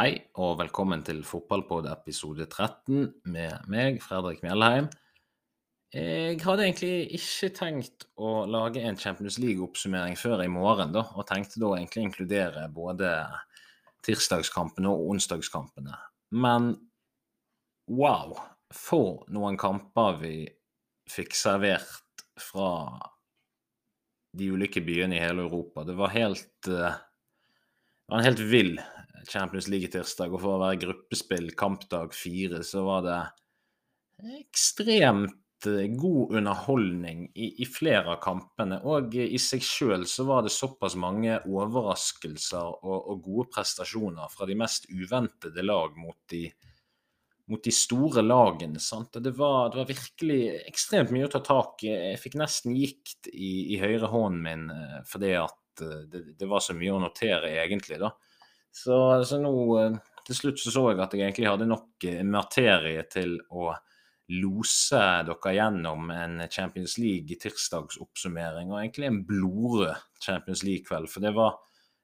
Hei 0.00 0.14
og 0.40 0.54
velkommen 0.56 1.02
til 1.04 1.18
Fotballpod 1.28 1.84
episode 1.90 2.46
13 2.46 3.02
med 3.28 3.66
meg, 3.68 3.98
Fredrik 4.00 4.38
Mjellheim. 4.40 4.86
Jeg 5.92 6.38
hadde 6.40 6.64
egentlig 6.64 7.18
ikke 7.18 7.50
tenkt 7.58 8.06
å 8.16 8.46
lage 8.48 8.80
en 8.80 8.96
Champions 8.96 9.36
League-oppsummering 9.42 10.16
før 10.16 10.40
i 10.40 10.48
morgen, 10.48 10.94
da, 10.94 11.02
og 11.12 11.26
tenkte 11.28 11.60
da 11.60 11.74
egentlig 11.74 12.06
inkludere 12.06 12.62
både 12.72 13.10
tirsdagskampene 14.08 14.88
og 14.88 15.10
onsdagskampene. 15.18 15.98
Men 16.32 16.70
wow, 17.92 18.32
for 18.72 19.26
noen 19.28 19.60
kamper 19.60 20.16
vi 20.22 20.34
fikk 21.12 21.36
servert 21.36 22.24
fra 22.40 22.72
de 24.32 24.48
ulike 24.48 24.80
byene 24.80 25.20
i 25.20 25.22
hele 25.26 25.44
Europa. 25.44 25.84
Det 25.84 26.00
var 26.00 26.16
helt 26.16 26.72
uh, 26.72 26.88
det 26.96 28.14
var 28.16 28.24
en 28.24 28.30
helt 28.32 28.46
vill 28.48 28.74
Champions 29.28 29.68
League-tirsdag. 29.70 30.32
Og 30.32 30.42
for 30.42 30.56
å 30.56 30.62
være 30.64 30.80
gruppespill 30.84 31.52
kampdag 31.58 32.14
fire, 32.16 32.62
så 32.66 32.84
var 32.86 33.04
det 33.06 33.18
ekstremt 34.40 35.68
eh, 35.68 35.86
god 35.96 36.36
underholdning 36.38 37.26
i, 37.34 37.52
i 37.62 37.68
flere 37.68 38.16
av 38.16 38.22
kampene. 38.24 38.80
Og 38.88 39.16
i 39.16 39.40
seg 39.40 39.64
sjøl 39.64 40.06
så 40.08 40.26
var 40.28 40.46
det 40.46 40.54
såpass 40.54 40.96
mange 41.00 41.40
overraskelser 41.48 42.80
og, 42.80 42.98
og, 42.98 43.22
gode 43.24 43.48
prestasjoner 43.54 44.32
fra 44.32 44.48
de 44.48 44.58
mest 44.58 44.90
uventede 44.92 45.64
lag 45.64 45.96
mot 46.00 46.18
de, 46.32 46.46
mot 47.50 47.62
de 47.64 47.72
store 47.74 48.24
lagene. 48.26 48.82
Sant? 48.82 49.16
Det 49.16 49.32
var, 49.38 49.70
det, 49.72 49.82
var, 49.82 49.88
virkelig 49.92 50.42
ekstremt 50.66 51.14
mye 51.14 51.30
å 51.30 51.32
ta 51.32 51.44
tak 51.44 51.86
i. 51.88 51.94
Jeg 52.12 52.20
fikk 52.22 52.36
nesten 52.40 52.76
gikt 52.76 53.32
i, 53.32 53.74
i 53.76 53.80
høyre 53.82 54.12
hånden 54.12 54.44
min 54.44 54.68
eh, 54.74 55.00
fordi 55.08 55.34
at 55.40 55.56
Eh, 55.80 55.98
det, 56.12 56.38
det, 56.38 56.46
var 56.46 56.60
så 56.60 56.74
mye 56.76 56.94
å 56.94 57.00
notere, 57.02 57.52
egentlig. 57.62 58.00
da. 58.00 58.12
Så, 58.70 58.96
så, 59.26 59.38
nå 59.42 59.52
eh, 59.80 59.96
til 60.26 60.38
slutt 60.38 60.60
så, 60.62 60.72
så 60.72 60.84
jeg 60.90 61.00
at 61.02 61.14
jeg 61.16 61.26
egentlig 61.26 61.50
hadde 61.50 61.70
nok 61.70 62.06
eh, 62.08 62.22
materie 62.26 63.02
til 63.10 63.38
å 63.50 63.72
lose 64.30 65.00
dere 65.26 65.54
gjennom 65.56 66.12
en 66.14 66.44
Champions 66.52 66.94
League-tirsdagsoppsummering, 67.02 68.70
og 68.70 68.78
egentlig 68.78 69.08
en 69.08 69.24
blodrød 69.26 70.04
Champions 70.22 70.62
League-kveld. 70.66 71.10
For 71.10 71.24
det 71.24 71.34
var 71.38 71.58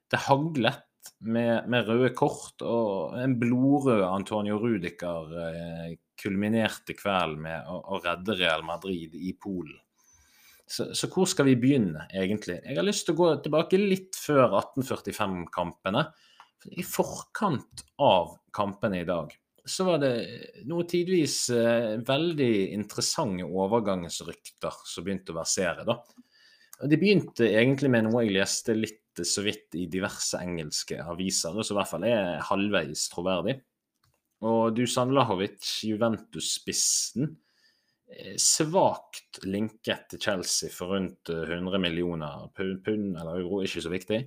Det 0.07 0.21
haglet 0.23 0.83
med, 1.19 1.67
med, 1.67 1.87
røde 1.87 2.13
kort, 2.15 2.61
og 2.63 3.17
en 3.19 3.33
blodrød 3.39 4.05
Antonio 4.07 4.59
Rudiker 4.61 5.33
eh, 5.41 5.97
kulminerte 6.19 6.95
kvelden 6.95 7.41
med 7.43 7.67
å, 7.67 7.81
å 7.91 7.99
redde 8.03 8.37
Real 8.39 8.63
Madrid 8.63 9.15
i 9.15 9.33
Polen. 9.35 9.75
Så, 10.67 10.89
så, 10.95 11.07
hvor 11.07 11.27
skal 11.31 11.47
vi 11.47 11.55
begynne, 11.59 12.07
egentlig? 12.11 12.57
Jeg 12.63 12.75
har 12.75 12.87
lyst 12.87 13.07
til 13.07 13.15
å 13.15 13.19
gå 13.21 13.27
tilbake 13.43 13.79
litt 13.79 14.17
før 14.19 14.57
1845-kampene. 14.59 16.03
I 16.71 16.83
forkant 16.83 17.83
av 18.03 18.37
kampene 18.55 19.01
i 19.01 19.07
dag 19.07 19.33
så 19.67 19.83
var 19.83 19.99
det 19.99 20.11
noe 20.69 20.85
tidvis 20.87 21.49
eh, 21.51 21.97
veldig 22.07 22.51
interessante 22.71 23.43
overgangsrykter 23.43 24.77
som 24.87 25.03
begynte 25.03 25.33
å 25.33 25.39
versere. 25.41 25.83
da. 25.87 25.97
Og 26.79 26.87
De 26.87 26.99
begynte 26.99 27.49
egentlig 27.49 27.91
med 27.91 28.07
noe 28.07 28.23
jeg 28.23 28.37
leste 28.37 28.77
litt 28.77 29.23
så 29.27 29.43
vidt 29.43 29.75
i 29.75 29.87
diverse 29.91 30.39
engelske 30.39 31.01
aviser, 31.03 31.57
som 31.59 31.75
i 31.75 31.79
hvert 31.81 31.91
fall 31.91 32.05
er 32.07 32.45
halvveis 32.47 33.09
troverdig. 33.11 33.57
Og 34.47 34.71
Dusan 34.77 35.11
Lahovic, 35.17 35.65
Juventus-spissen, 35.89 37.33
Eh, 38.07 38.37
svakt 38.39 39.41
linket 39.43 40.05
til 40.13 40.21
Chelsea 40.23 40.71
for 40.71 40.93
rundt 40.95 41.27
100 41.27 41.73
eh, 41.75 41.81
millioner 41.83 42.45
pund 42.55 43.17
eller 43.19 43.41
euro, 43.41 43.59
ikke 43.65 43.83
så 43.83 43.91
viktig. 43.91 44.19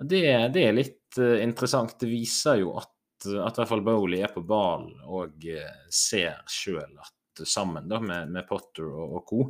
Det, 0.00 0.22
det 0.54 0.64
er 0.64 0.76
litt 0.76 1.18
uh, 1.20 1.36
interessant. 1.42 1.98
Det 2.00 2.08
viser 2.10 2.60
jo 2.62 2.74
at, 2.80 2.92
at 3.26 3.30
i 3.30 3.60
hvert 3.60 3.68
fall 3.68 3.84
Bowley 3.84 4.22
er 4.24 4.32
på 4.34 4.44
ballen 4.46 4.94
og 5.04 5.44
uh, 5.44 5.74
ser 5.92 6.40
sjøl 6.50 6.96
at 7.00 7.44
sammen 7.46 7.88
da, 7.88 8.00
med, 8.00 8.32
med 8.32 8.48
Potter 8.48 8.88
og, 8.88 9.16
og 9.18 9.28
co. 9.28 9.44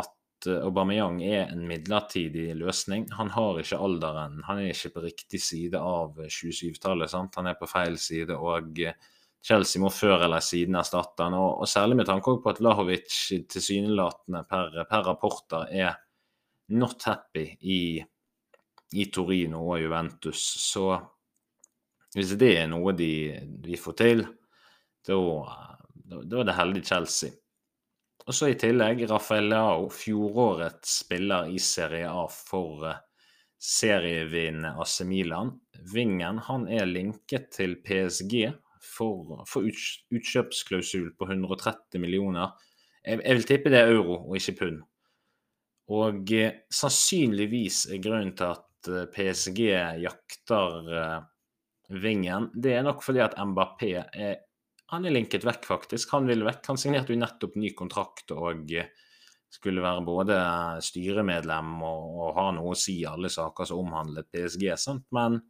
at 0.00 0.48
uh, 0.48 0.64
Aubameyang 0.68 1.20
er 1.26 1.52
en 1.52 1.66
midlertidig 1.68 2.50
løsning. 2.58 3.08
Han 3.18 3.32
har 3.34 3.60
ikke 3.62 3.80
alderen, 3.82 4.42
han 4.46 4.62
er 4.62 4.72
ikke 4.72 4.94
på 4.96 5.06
riktig 5.08 5.42
side 5.42 5.80
av 5.82 6.18
27-tallet. 6.24 7.16
Han 7.36 7.50
er 7.50 7.58
på 7.58 7.70
feil 7.70 7.98
side. 8.00 8.36
og 8.38 8.82
Chelsea 9.44 9.80
må 9.80 9.90
før 9.94 10.24
eller 10.26 10.42
siden 10.42 10.76
erstatte 10.78 11.24
han, 11.24 11.36
og, 11.38 11.62
og 11.62 11.70
særlig 11.70 12.00
med 12.00 12.08
tanke 12.08 12.34
på 12.42 12.52
at 12.52 12.60
Lahovic 12.64 13.16
tilsynelatende 13.50 14.42
per, 14.50 14.82
per 14.90 15.04
rapporter 15.06 15.70
er 15.70 15.94
not 16.74 17.02
happy 17.06 17.46
i, 17.60 17.80
i, 18.92 19.08
Torino 19.12 19.64
og 19.72 19.82
Juventus. 19.82 20.42
Så 20.62 20.90
hvis 22.14 22.36
det 22.40 22.54
er 22.62 22.70
noe 22.70 22.94
de, 22.96 23.12
de 23.64 23.76
får 23.80 23.98
til, 24.00 24.24
da, 25.08 25.18
er 26.14 26.48
det 26.48 26.56
heldig 26.56 26.84
Chelsea. 26.86 27.34
Og 28.28 28.36
så 28.36 28.50
i 28.52 28.58
tillegg 28.60 29.06
Rafaelao, 29.08 29.88
fjorårets 29.92 30.98
spiller 31.04 31.48
i 31.48 31.60
Serie 31.62 32.10
A 32.12 32.26
for 32.28 32.84
uh, 32.84 32.98
serievinnende 33.58 34.74
AC 34.80 35.00
Milan. 35.08 35.54
Vingen 35.92 36.40
han 36.44 36.66
er 36.68 36.86
linket 36.86 37.50
til 37.56 37.78
PSG 37.84 38.50
for, 38.84 39.42
for 39.48 39.66
utkjøpsklausul 39.66 41.10
på 41.18 41.30
130 41.30 42.02
millioner. 42.02 42.54
Jeg, 43.04 43.22
jeg, 43.24 43.38
vil 43.38 43.48
tippe 43.48 43.72
det 43.72 43.80
er 43.80 43.94
euro 43.96 44.20
og 44.20 44.36
ikke 44.38 44.58
pund. 44.60 44.80
Og 45.88 46.32
eh, 46.36 46.64
sannsynligvis 46.68 47.86
er 47.94 48.02
grunnen 48.04 48.34
til 48.36 48.52
at 48.52 48.67
eh, 48.92 49.08
PSG 49.14 49.60
jakter 50.04 50.94
eh, 51.02 51.18
Vingen, 51.88 52.50
det 52.52 52.74
er 52.76 52.82
nok 52.84 53.00
fordi 53.00 53.22
at 53.24 53.38
Mbappé 53.40 53.94
er, 53.96 54.34
han 54.92 55.06
er 55.08 55.14
linket 55.14 55.46
vekk, 55.48 55.62
faktisk. 55.64 56.10
Han 56.12 56.26
vil 56.28 56.44
vekk. 56.44 56.60
Han 56.68 56.80
signerte 56.80 57.14
jo 57.14 57.20
nettopp 57.22 57.54
ny 57.56 57.70
kontrakt 57.76 58.34
og 58.36 58.68
eh, 58.76 58.90
skulle 59.48 59.80
være 59.80 60.04
både 60.04 60.36
styremedlem 60.84 61.70
og, 61.80 62.18
og 62.26 62.34
ha 62.36 62.50
noe 62.52 62.74
å 62.74 62.76
si 62.76 62.98
i 63.00 63.08
alle 63.08 63.30
saker 63.32 63.70
som 63.70 63.80
omhandlet 63.86 64.28
PSG. 64.28 64.68
Sant? 64.76 65.06
Men 65.16 65.40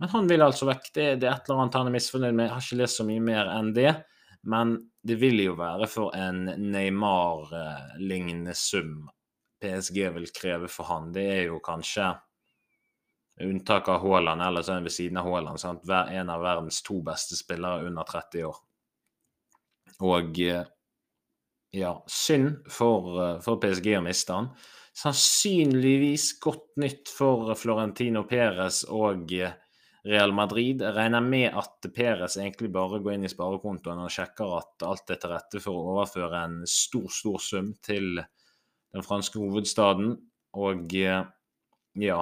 men 0.00 0.10
han 0.10 0.26
vil 0.26 0.42
altså 0.42 0.66
vekk. 0.68 0.90
Det, 0.94 1.06
det, 1.22 1.28
er 1.28 1.36
et 1.36 1.48
eller 1.48 1.62
annet 1.62 1.78
han 1.78 1.88
er 1.88 1.94
misfornøyd 1.94 2.34
med. 2.34 2.48
Jeg 2.48 2.54
har 2.54 2.64
ikke 2.64 2.78
lest 2.80 3.00
så 3.00 3.06
mye 3.06 3.22
mer 3.24 3.50
enn 3.52 3.70
det. 3.76 3.92
Men 4.50 4.74
det 5.06 5.16
vil 5.20 5.40
jo 5.40 5.54
være 5.56 5.88
for 5.88 6.16
en 6.18 6.48
Neymar-lignende 6.72 8.56
sum 8.58 9.04
PSG 9.62 10.00
vil 10.16 10.28
kreve 10.34 10.68
for 10.68 10.90
han. 10.90 11.12
Det 11.14 11.24
er 11.38 11.42
jo 11.46 11.60
kanskje 11.64 12.10
unntak 13.42 13.88
av 13.88 14.02
Haaland, 14.04 14.42
eller 14.42 14.62
så 14.62 14.72
er 14.72 14.80
han 14.80 14.86
ved 14.86 14.94
siden 14.94 15.18
av 15.18 15.28
Haaland. 15.30 15.60
Sant? 15.60 15.88
En 15.90 16.30
av 16.30 16.44
verdens 16.44 16.82
to 16.86 17.00
beste 17.06 17.38
spillere 17.38 17.88
under 17.88 18.06
30 18.06 18.46
år. 18.50 18.60
Og 20.04 20.38
ja, 21.74 21.90
synd 22.06 22.68
for, 22.70 23.18
for 23.42 23.58
PSG 23.62 23.96
å 23.98 24.04
miste 24.04 24.36
han. 24.36 24.50
Sannsynligvis 24.94 26.36
godt 26.42 26.76
nytt 26.78 27.10
for 27.10 27.50
Florentino 27.58 28.22
Perez 28.30 28.84
og 28.86 29.32
Real 30.04 30.34
Madrid. 30.36 30.84
Jeg 30.84 30.94
regner 30.94 31.24
med 31.24 31.48
at 31.58 31.88
Perez 31.94 32.36
egentlig 32.38 32.70
bare 32.74 33.00
går 33.02 33.16
inn 33.16 33.26
i 33.26 33.32
sparekontoen 33.32 34.04
og 34.04 34.12
sjekker 34.12 34.54
at 34.60 34.86
alt 34.86 35.10
er 35.10 35.18
til 35.18 35.34
rette 35.34 35.62
for 35.64 35.80
å 35.80 35.96
overføre 35.96 36.44
en 36.46 36.60
stor, 36.68 37.08
stor 37.10 37.42
sum 37.42 37.72
til 37.82 38.20
den 38.20 39.06
franske 39.06 39.40
hovedstaden. 39.42 40.14
Og 40.62 40.94
ja, 40.94 42.20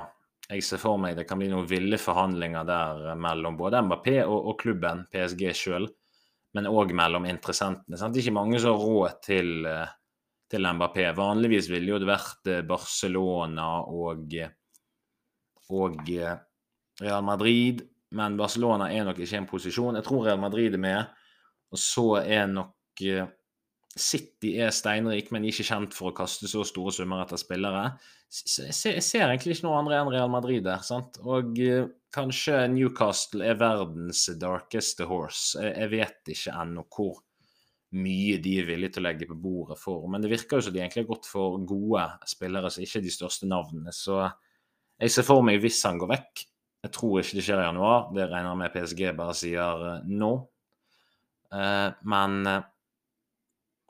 jeg 0.49 0.65
ser 0.67 0.81
for 0.83 1.01
meg 1.01 1.17
det 1.17 1.25
kan 1.29 1.41
bli 1.41 1.49
noen 1.53 1.69
ville 1.71 1.99
forhandlinger 2.01 2.67
der 2.69 3.13
mellom 3.21 3.57
både 3.57 3.83
Mbappé 3.87 4.19
og, 4.25 4.39
og 4.53 4.59
klubben, 4.61 5.07
PSG 5.13 5.45
sjøl, 5.57 5.89
men 6.57 6.69
òg 6.69 6.93
mellom 6.97 7.29
interessentene. 7.31 7.97
Sant? 7.97 8.15
Det 8.15 8.21
er 8.21 8.27
ikke 8.27 8.41
mange 8.41 8.61
som 8.61 8.75
har 8.75 8.83
råd 8.83 9.21
til, 9.25 9.69
til 10.53 10.69
Mbappé. 10.77 11.07
Vanligvis 11.17 11.71
ville 11.73 11.95
jo 11.95 12.01
det 12.03 12.11
vært 12.11 12.53
Barcelona 12.69 13.71
og, 13.89 14.27
og 15.73 16.05
Real 17.01 17.25
Madrid, 17.25 17.81
men 18.13 18.37
Barcelona 18.37 18.91
er 18.93 19.07
nok 19.09 19.23
ikke 19.25 19.39
en 19.41 19.49
posisjon. 19.49 19.97
Jeg 19.97 20.05
tror 20.07 20.27
Real 20.27 20.41
Madrid 20.41 20.77
er 20.77 20.83
med. 20.83 21.15
Og 21.73 21.81
så 21.81 22.07
er 22.21 22.51
nok 22.53 23.03
eh, 23.09 23.31
City 23.93 24.55
er 24.61 24.73
steinrik, 24.73 25.31
men 25.33 25.47
ikke 25.49 25.67
kjent 25.69 25.97
for 25.97 26.11
å 26.11 26.17
kaste 26.17 26.49
så 26.49 26.65
store 26.69 26.93
summer 26.97 27.25
etter 27.25 27.41
spillere. 27.41 27.95
Jeg 28.33 28.73
ser, 29.05 29.27
egentlig 29.27 29.59
ikke 29.59 29.67
noe 29.67 29.81
andre 29.83 29.99
enn 30.01 30.11
Real 30.13 30.31
Madrid 30.33 30.65
der. 30.65 30.81
sant? 30.87 31.19
Og 31.21 31.59
uh, 31.61 31.91
kanskje 32.15 32.63
Newcastle 32.73 33.45
er 33.45 33.59
verdens 33.61 34.25
darkeste 34.41 35.05
horse. 35.11 35.61
Jeg, 35.61 35.75
jeg 35.77 35.93
vet 35.93 36.33
ikke 36.33 36.55
ennå 36.63 36.87
hvor 36.89 37.21
mye 37.93 38.39
de 38.41 38.55
er 38.57 38.71
villige 38.71 38.95
til 38.95 39.03
å 39.03 39.07
legge 39.11 39.29
på 39.29 39.37
bordet 39.37 39.77
for. 39.77 40.07
Men 40.09 40.25
det 40.25 40.33
virker 40.33 40.57
jo 40.57 40.65
som 40.65 40.73
de 40.73 40.81
egentlig 40.81 41.05
har 41.05 41.11
gått 41.11 41.29
for 41.29 41.61
gode 41.69 42.07
spillere, 42.31 42.73
så 42.73 42.81
ikke 42.81 43.05
de 43.05 43.13
største 43.13 43.49
navnene. 43.51 43.93
Så 43.93 44.17
jeg 44.23 45.13
ser 45.13 45.29
for 45.29 45.45
meg, 45.45 45.61
hvis 45.61 45.83
han 45.85 46.01
går 46.01 46.15
vekk, 46.15 46.47
jeg 46.87 46.97
tror 46.97 47.21
ikke 47.21 47.37
det 47.37 47.45
skjer 47.45 47.61
i 47.61 47.69
januar. 47.69 48.09
Det 48.17 48.31
regner 48.31 48.49
jeg 48.49 48.63
med 48.63 48.77
PSG 48.79 49.03
bare 49.19 49.37
sier 49.37 49.89
uh, 49.91 50.09
nå. 50.09 50.33
Uh, 51.53 51.93
men 52.09 52.47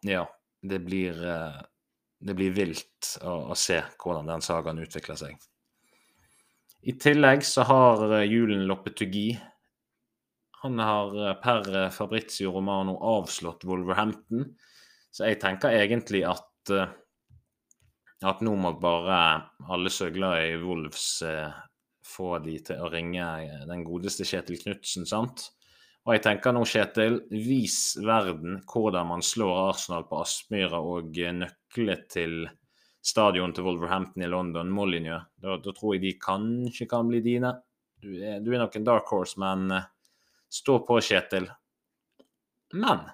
ja, 0.02 0.26
det 0.66 0.82
blir, 0.82 1.22
det 2.22 2.34
blir 2.38 2.54
vilt 2.54 3.16
å, 3.22 3.52
å, 3.52 3.56
se 3.58 3.80
hvordan 3.98 4.30
den 4.30 4.44
sagaen 4.44 4.80
utvikler 4.82 5.18
seg. 5.18 5.38
I 6.82 6.94
tillegg 6.98 7.44
så 7.46 7.66
har 7.66 8.02
Julen 8.26 8.64
Loppetugi 8.66 9.36
Han 10.64 10.80
har 10.82 11.14
eh, 11.14 11.36
per 11.42 11.68
eh, 11.70 11.90
Fabrizio 11.94 12.52
Romano 12.54 12.96
avslått 13.18 13.64
Wolverhampton. 13.66 14.44
Så 15.10 15.26
jeg 15.26 15.40
tenker 15.42 15.74
egentlig 15.74 16.24
at 16.26 16.74
eh, 16.74 16.90
at 18.22 18.38
nå 18.46 18.52
må 18.54 18.70
bare 18.78 19.16
alle 19.74 19.90
som 19.90 20.06
er 20.06 20.14
glad 20.14 20.44
i 20.46 20.58
Wolves, 20.62 21.24
få 22.06 22.36
de 22.44 22.52
til 22.62 22.78
å 22.78 22.90
ringe 22.92 23.24
den 23.66 23.82
godeste 23.82 24.22
Kjetil 24.22 24.60
Knutsen, 24.60 25.08
sant? 25.10 25.48
Og 26.06 26.16
jeg 26.16 26.22
tenker 26.24 26.54
nå, 26.54 26.62
Kjetil, 26.66 27.20
vis 27.30 27.96
verden 28.02 28.60
hvordan 28.70 29.10
man 29.10 29.26
slår 29.26 29.58
Arsenal 29.72 30.06
på 30.06 30.18
Aspmyra 30.22 30.78
og 30.82 31.18
nøkler 31.72 32.08
til 32.08 32.48
stadion 33.02 33.52
til 33.52 33.64
Wolverhampton 33.64 34.22
i 34.22 34.28
London, 34.28 34.70
Molyneux. 34.70 35.22
Da, 35.36 35.56
da, 35.56 35.72
tror 35.72 35.94
jeg 35.94 36.02
de 36.02 36.18
kanskje 36.18 36.86
kan 36.88 37.08
bli 37.08 37.20
dine. 37.20 37.52
Du 38.02 38.12
er, 38.14 38.40
du 38.40 38.52
er 38.52 38.58
nok 38.58 38.76
en 38.76 38.84
dark 38.84 39.06
horse, 39.08 39.38
men 39.38 39.70
uh, 39.72 39.82
stå 40.50 40.82
på, 40.86 41.00
Kjetil. 41.00 41.48
Men 42.74 43.06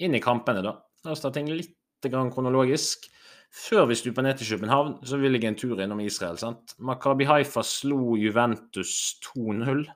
inn 0.00 0.14
i 0.14 0.20
kampene, 0.20 0.62
da. 0.62 0.76
La 1.04 1.12
oss 1.12 1.20
ta 1.20 1.30
ting 1.30 1.48
litt 1.48 1.76
kronologisk. 2.02 3.08
Før 3.50 3.88
vi 3.90 3.96
stuper 3.98 4.22
ned 4.22 4.38
til 4.38 4.54
København, 4.54 5.00
så 5.04 5.18
vil 5.18 5.34
jeg 5.34 5.44
en 5.44 5.56
tur 5.58 5.80
innom 5.80 6.00
Israel. 6.00 6.38
sant? 6.38 6.76
Makabi 6.78 7.26
Haifa 7.26 7.62
slo 7.66 8.16
Juventus 8.16 9.18
2-0. 9.26 9.88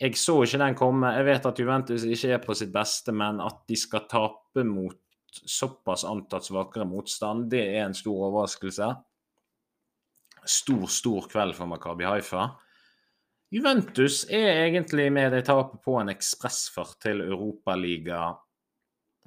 Jeg 0.00 0.16
så 0.16 0.42
ikke 0.44 0.60
den 0.60 0.76
komme. 0.76 1.12
Jeg 1.12 1.26
vet 1.26 1.46
at 1.46 1.60
Juventus 1.60 2.04
ikke 2.04 2.32
er 2.32 2.40
på 2.40 2.54
sitt 2.56 2.72
beste, 2.72 3.12
men 3.12 3.40
at 3.44 3.60
de 3.68 3.76
skal 3.76 4.08
tape 4.08 4.64
mot 4.64 4.96
såpass 5.44 6.04
antatt 6.04 6.46
svakere 6.48 6.86
motstand, 6.88 7.50
det 7.52 7.62
er 7.74 7.84
en 7.86 7.96
stor 7.96 8.28
overraskelse. 8.28 8.88
Stor, 10.46 10.86
stor 10.90 11.26
kveld 11.30 11.56
for 11.58 11.70
Makabi 11.70 12.06
Haifa. 12.06 12.46
Juventus 13.50 14.24
er 14.30 14.64
egentlig 14.64 15.06
med 15.14 15.30
det 15.34 15.44
tapet 15.46 15.82
på 15.84 15.94
en 16.00 16.10
ekspressfart 16.10 16.98
til 17.02 17.22
Europaliga 17.24 18.22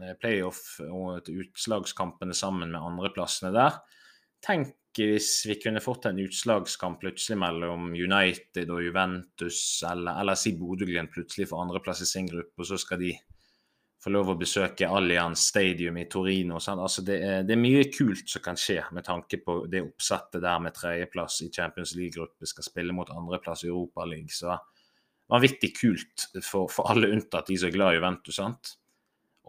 eh, 0.01 0.15
playoff 0.19 0.79
og 0.83 1.29
utslagskampene 1.31 2.35
sammen 2.35 2.73
med 2.73 2.83
andreplassene 2.83 3.53
der. 3.55 3.79
Tenk 4.43 4.75
hvis 4.99 5.45
vi 5.47 5.55
kunne 5.61 5.81
fått 5.83 6.09
en 6.09 6.19
utslagskamp 6.19 6.99
plutselig 7.03 7.37
mellom 7.39 7.91
United 7.93 8.71
og 8.73 8.81
Juventus, 8.83 9.59
eller, 9.87 10.17
eller 10.19 10.39
si 10.39 10.55
Bodø-Glimt 10.57 11.13
plutselig 11.13 11.47
for 11.51 11.63
andreplass 11.63 12.01
i 12.03 12.09
sin 12.09 12.27
gruppe, 12.27 12.57
og 12.57 12.67
så 12.67 12.79
skal 12.81 12.99
de 12.99 13.13
få 13.99 14.13
lov 14.13 14.31
å 14.31 14.37
besøke 14.39 14.87
Allianz 14.87 15.43
Stadium 15.51 15.97
i 15.99 16.07
Torino. 16.11 16.59
Altså 16.59 17.03
det, 17.05 17.19
er, 17.19 17.43
det, 17.43 17.55
er, 17.55 17.61
mye 17.61 17.85
kult 17.91 18.31
som 18.31 18.43
kan 18.43 18.59
skje 18.59 18.79
med 18.95 19.05
tanke 19.07 19.41
på 19.43 19.61
det 19.71 19.83
oppsettet 19.83 20.43
der 20.45 20.61
med 20.63 20.75
tredjeplass 20.77 21.41
i 21.43 21.51
Champions 21.51 21.95
League-gruppe 21.99 22.47
skal 22.47 22.67
spille 22.67 22.95
mot 22.95 23.11
andreplass 23.11 23.65
i 23.65 23.71
Europa 23.71 24.07
League. 24.07 24.31
Så 24.31 24.55
vanvittig 25.29 25.73
kult 25.77 26.29
for, 26.39 26.71
for, 26.71 26.87
alle 26.89 27.11
unntatt 27.11 27.51
de 27.51 27.59
som 27.59 27.69
er 27.69 27.75
glad 27.75 27.95
i 27.95 27.99
Juventus. 27.99 28.39
sant? 28.39 28.75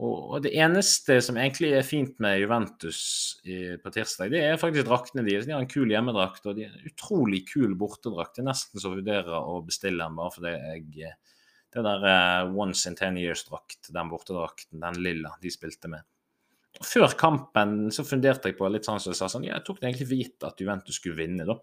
Og, 0.01 0.39
det 0.43 0.55
eneste 0.57 1.19
som 1.23 1.37
egentlig 1.37 1.75
er 1.77 1.85
fint 1.85 2.15
med 2.25 2.39
Juventus 2.41 3.01
i, 3.45 3.77
på 3.79 3.93
tirsdag, 3.93 4.33
det 4.33 4.41
er 4.49 4.61
faktisk 4.61 4.89
draktene 4.89 5.27
deres. 5.27 5.47
De 5.47 5.55
har 5.55 5.63
en 5.63 5.71
kul 5.71 5.93
hjemmedrakt 5.93 6.47
og 6.49 6.57
de 6.57 6.67
har 6.67 6.75
en 6.75 6.91
utrolig 6.91 7.45
kul 7.53 7.77
bortedrakt. 7.79 8.41
Er 8.41 8.49
nesten 8.49 8.81
så 8.81 8.95
jeg 8.95 9.05
vurderer 9.05 9.37
å 9.39 9.61
bestille 9.67 10.03
den 10.03 10.17
bare 10.19 10.35
fordi 10.35 10.57
jeg 10.57 11.13
det 11.75 11.83
der 11.87 12.07
uh, 12.07 12.55
Once 12.59 12.89
in 12.91 12.97
Ten 12.99 13.19
Years-drakt, 13.21 13.93
den 13.95 14.11
bortedrakten, 14.11 14.81
den 14.83 15.03
lilla 15.03 15.35
de 15.43 15.53
spilte 15.53 15.91
med. 15.93 16.07
Før 16.87 17.13
kampen 17.19 17.91
så 17.93 18.05
funderte 18.07 18.51
jeg 18.51 18.59
på 18.59 18.69
litt 18.71 18.87
sånn 18.87 19.01
som 19.03 19.13
jeg 19.13 19.19
sa 19.19 19.29
sånn, 19.31 19.47
ja, 19.49 19.59
jeg 19.59 19.67
tok 19.67 19.81
det 19.81 19.91
egentlig 19.91 20.09
for 20.09 20.23
gitt 20.23 20.49
at 20.49 20.63
Juventus 20.63 20.99
skulle 21.01 21.19
vinne, 21.19 21.47
da. 21.49 21.59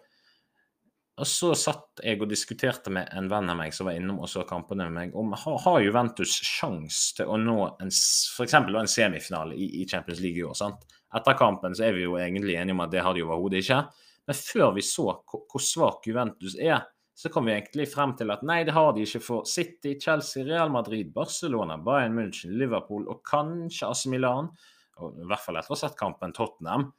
Og 1.17 1.25
så 1.25 1.49
satt 1.57 2.03
jeg 2.05 2.19
og 2.21 2.29
diskuterte 2.29 2.91
med 2.93 3.07
en 3.17 3.29
venn 3.31 3.49
av 3.49 3.57
meg 3.57 3.73
som 3.73 3.87
var 3.89 3.95
innom 3.97 4.19
og 4.21 4.29
så 4.29 4.43
kampene 4.45 4.85
med 4.85 4.93
meg, 4.93 5.15
om 5.17 5.31
har, 5.33 5.79
Juventus 5.81 6.35
sjans 6.45 6.99
til 7.17 7.31
å 7.33 7.39
nå 7.41 7.55
en, 7.81 7.89
f.eks. 7.89 8.53
en 8.53 8.91
semifinale 8.91 9.57
i, 9.57 9.71
i, 9.81 9.87
Champions 9.89 10.21
League 10.21 10.37
i 10.37 10.45
år. 10.45 10.53
sant? 10.59 10.85
Etter 11.17 11.39
kampen 11.39 11.73
så 11.73 11.87
er 11.87 11.97
vi 11.97 12.05
jo 12.05 12.19
egentlig 12.21 12.59
enige 12.59 12.77
om 12.77 12.85
at 12.85 12.93
det 12.93 13.01
har 13.01 13.17
de 13.17 13.25
overhodet 13.25 13.63
ikke. 13.63 13.79
Men 14.29 14.37
før 14.37 14.75
vi 14.75 14.85
så 14.85 15.07
hvor 15.25 15.63
svak 15.63 16.05
Juventus 16.05 16.53
er, 16.59 16.85
så 17.17 17.31
kom 17.33 17.47
vi 17.49 17.55
egentlig 17.55 17.87
frem 17.89 18.11
til 18.17 18.29
at 18.29 18.43
nei, 18.45 18.59
det 18.67 18.75
har 18.75 18.91
de 18.93 19.01
ikke 19.01 19.23
for 19.25 19.47
City, 19.49 19.95
Chelsea, 19.97 20.43
Real 20.45 20.69
Madrid, 20.69 21.09
Barcelona, 21.15 21.79
Bayern 21.81 22.13
München, 22.13 22.53
Liverpool 22.59 23.07
og 23.09 23.23
kanskje 23.25 23.89
AC 23.89 24.03
Milan, 24.13 24.51
og 25.01 25.17
i 25.17 25.25
hvert 25.25 25.41
fall 25.41 25.57
etter 25.57 25.73
å 25.73 25.77
ha 25.77 25.81
sett 25.81 25.97
kampen 25.97 26.35
Tottenham, 26.37 26.91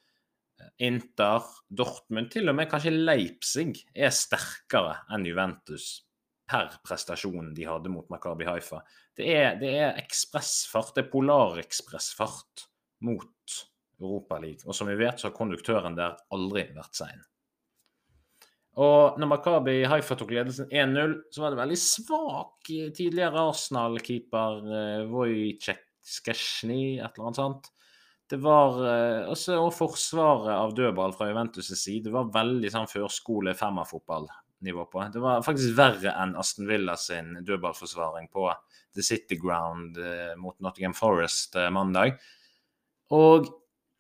Inter, 0.83 1.47
Dortmund, 1.71 2.33
til 2.35 2.51
og 2.51 2.59
med 2.59 2.67
kanskje 2.71 2.97
Leipzig 2.97 3.85
er 3.95 4.11
sterkere 4.15 4.97
enn 5.15 5.27
Juventus 5.29 5.87
per 6.51 6.81
prestasjon 6.83 7.53
de 7.55 7.67
hadde 7.69 7.93
mot 7.93 8.11
Makabi 8.11 8.49
Haifa. 8.49 8.83
Det 9.15 9.31
er, 9.37 9.55
det 9.61 9.71
er 9.71 10.03
ekspressfart, 10.03 10.97
det 10.97 11.05
er 11.05 11.13
polarekspressfart 11.13 12.67
mot 13.07 13.59
Europaligaen. 14.03 14.67
Og 14.67 14.75
som 14.75 14.91
vi 14.91 14.99
vet, 14.99 15.21
så 15.21 15.29
har 15.29 15.37
konduktøren 15.37 15.99
der 15.99 16.19
aldri 16.35 16.67
vært 16.75 16.99
sein. 16.99 17.23
Og 18.79 19.17
når 19.19 19.31
Makabi 19.33 19.81
Haifa 19.91 20.15
tok 20.19 20.31
ledelsen 20.37 20.69
1-0, 20.71 21.17
så 21.35 21.43
var 21.43 21.51
det 21.51 21.59
veldig 21.59 21.79
svak 21.83 22.69
tidligere 22.95 23.43
Arsenal-keeper 23.51 24.61
uh, 24.69 25.09
Wojciech 25.11 25.83
Skesjny, 26.09 27.01
et 27.01 27.11
eller 27.11 27.27
annet 27.27 27.41
sånt. 27.41 27.67
Det 28.31 28.39
var 28.45 28.79
uh, 28.79 29.33
også 29.33 29.59
og 29.65 29.73
forsvaret 29.75 30.53
av 30.55 30.77
dødball 30.79 31.17
fra 31.17 31.27
Juventus' 31.31 31.73
side 31.75 32.07
det 32.07 32.15
var 32.15 32.31
veldig 32.37 32.71
sånn 32.71 32.91
førskole 32.93 33.57
femmerfotballnivå 33.59 34.87
på. 34.93 35.03
Det 35.11 35.25
var 35.27 35.43
faktisk 35.47 35.75
verre 35.79 36.15
enn 36.23 36.39
Aston 36.39 36.71
Villa 36.71 36.95
sin 37.01 37.35
dødballforsvaring 37.43 38.31
på 38.31 38.47
The 38.95 39.03
City 39.03 39.41
Ground 39.43 39.99
uh, 39.99 40.37
mot 40.39 40.55
Nottingham 40.63 40.95
Forest 40.95 41.59
mandag. 41.75 42.15
Og 43.11 43.51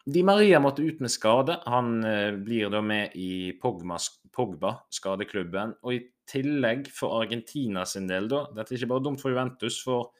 Di 0.08 0.22
Maria 0.22 0.60
måtte 0.60 0.82
ut 0.82 1.00
med 1.00 1.10
skade. 1.10 1.58
Han 1.66 2.05
eh, 2.05 2.32
blir 2.32 2.70
da 2.72 2.81
med 2.81 3.12
i 3.14 3.52
Pogba, 3.60 3.99
Pogba, 4.32 4.70
skadeklubben. 4.88 5.75
Og 5.84 5.99
i 5.99 6.00
tillegg, 6.28 6.87
for 6.94 7.20
Argentina 7.20 7.84
sin 7.84 8.08
del, 8.08 8.31
da 8.31 8.46
Dette 8.56 8.72
er 8.72 8.81
ikke 8.81 8.94
bare 8.94 9.05
dumt 9.05 9.20
for 9.20 9.34
Juventus, 9.34 9.76
for, 9.84 10.14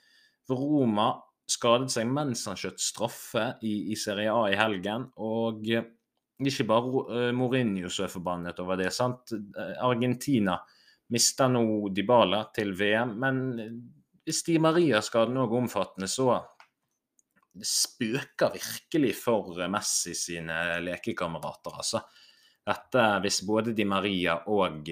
for 0.44 0.61
Roma 0.61 1.08
skadet 1.49 1.94
seg 1.94 2.11
mens 2.12 2.44
han 2.50 2.58
skjøt 2.61 2.85
straffe 2.85 3.46
i, 3.64 3.94
i, 3.94 3.96
Serie 3.96 4.35
A 4.35 4.50
i 4.52 4.58
helgen. 4.61 5.08
Og 5.25 5.64
eh, 5.73 5.88
ikke 6.38 6.69
bare 6.69 7.05
uh, 7.08 7.31
Mourinho 7.34 7.88
som 7.88 8.05
er 8.05 8.12
forbannet 8.12 8.61
over 8.61 8.76
det. 8.79 8.93
sant? 8.93 9.32
Argentina 9.81 10.58
mister 11.17 11.49
nå 11.49 11.64
Dybala 11.96 12.44
til 12.52 12.76
VM, 12.76 13.17
men 13.25 13.41
hvis 14.29 14.44
Di 14.44 14.61
Maria-skaden 14.61 15.41
òg 15.41 15.56
er 15.56 15.62
omfattende, 15.62 16.12
så 16.12 16.34
det 17.58 17.69
spøker 17.69 18.55
virkelig 18.55 19.15
for 19.19 19.58
Messi 19.70 20.15
sine 20.17 20.79
lekekamerater, 20.84 21.79
altså. 21.82 22.03
Dette, 22.69 23.05
hvis 23.24 23.41
både 23.48 23.72
Di 23.72 23.86
Maria 23.88 24.34
og, 24.53 24.91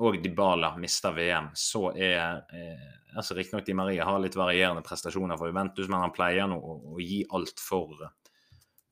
og 0.00 0.18
Dybala 0.22 0.70
mister 0.80 1.12
VM, 1.12 1.50
så 1.52 1.90
er 1.92 2.40
eh, 2.56 2.86
altså 3.12 3.36
Riktignok 3.36 3.66
Di 3.66 3.76
Maria 3.76 4.06
har 4.08 4.22
litt 4.22 4.38
varierende 4.40 4.84
prestasjoner 4.86 5.36
for 5.36 5.52
Juventus, 5.52 5.90
men 5.92 6.00
han 6.06 6.14
pleier 6.16 6.48
nå 6.48 6.56
å, 6.56 6.78
å 6.94 7.00
gi 7.04 7.20
alt 7.36 7.60
for, 7.60 8.00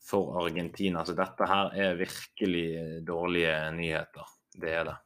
for 0.04 0.36
Argentina. 0.42 1.06
Så 1.06 1.16
dette 1.16 1.48
her 1.48 1.72
er 1.72 2.00
virkelig 2.02 2.66
dårlige 3.08 3.56
nyheter. 3.78 4.34
Det 4.60 4.74
er 4.82 4.90
det. 4.90 4.98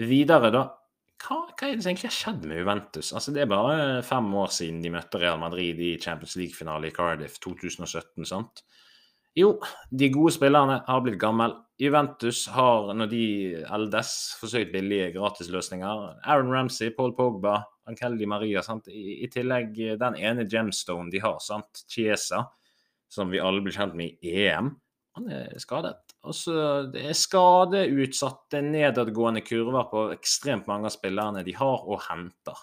Videre, 0.00 0.48
da 0.48 0.64
hva, 1.22 1.38
hva, 1.46 1.68
er 1.68 1.76
det 1.76 1.84
som 1.84 1.92
egentlig 1.92 2.10
har 2.10 2.16
skjedd 2.16 2.46
med 2.50 2.58
Juventus? 2.58 3.12
Altså, 3.14 3.34
det 3.34 3.44
er 3.44 3.50
bare 3.50 4.02
fem 4.06 4.28
år 4.42 4.52
siden 4.54 4.80
de 4.82 4.92
møtte 4.94 5.20
Real 5.22 5.40
Madrid 5.40 5.80
i 5.80 5.94
Champions 6.02 6.34
League-finale 6.40 6.90
i 6.90 6.94
Cardiff 6.94 7.38
2017. 7.44 8.26
sant? 8.28 8.64
Jo, 9.38 9.54
de 9.88 10.10
gode 10.12 10.34
spillerne 10.34 10.82
har 10.84 11.04
blitt 11.04 11.20
gamle. 11.20 11.48
Juventus 11.80 12.44
har, 12.52 12.90
når 12.94 13.08
de 13.10 13.24
eldes, 13.64 14.10
forsøkt 14.40 14.74
billige 14.74 15.12
gratisløsninger. 15.14 16.02
Aaron 16.26 16.52
Ramsey, 16.52 16.92
Paul 16.96 17.14
Pogba, 17.16 17.62
Ankeldi 17.88 18.28
Maria. 18.28 18.62
sant? 18.62 18.90
I, 18.92 19.22
I, 19.24 19.30
tillegg 19.32 19.78
den 19.98 20.18
ene 20.20 20.44
gemstone 20.44 21.10
de 21.10 21.22
har, 21.24 21.40
sant? 21.40 21.84
Chiesa, 21.88 22.44
som 23.08 23.32
vi 23.32 23.40
alle 23.40 23.64
blir 23.64 23.74
kjent 23.74 23.96
med 23.98 24.20
i 24.20 24.36
EM. 24.44 24.74
Han 25.18 25.28
er 25.28 25.58
skadet. 25.60 26.14
Altså, 26.24 26.54
det 26.92 27.02
er 27.10 27.16
skadeutsatte, 27.18 28.62
nedadgående 28.64 29.42
kurver 29.44 29.88
på 29.90 30.06
ekstremt 30.14 30.68
mange 30.70 30.88
av 30.88 30.94
spillerne 30.94 31.42
de 31.44 31.54
har 31.58 31.84
og 31.84 32.00
henter. 32.06 32.62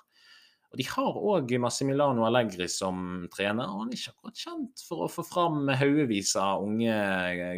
Og 0.69 0.77
De 0.77 0.85
har 0.85 1.15
òg 1.17 1.55
Massimilano 1.61 2.25
Allegri 2.27 2.67
som 2.69 3.25
trener, 3.33 3.69
og 3.69 3.83
han 3.83 3.93
er 3.93 3.97
ikke 3.97 4.13
akkurat 4.13 4.41
kjent 4.43 4.83
for 4.85 5.05
å 5.05 5.09
få 5.09 5.25
fram 5.25 5.69
haugevis 5.79 6.35
av 6.37 6.65
unge, 6.65 6.97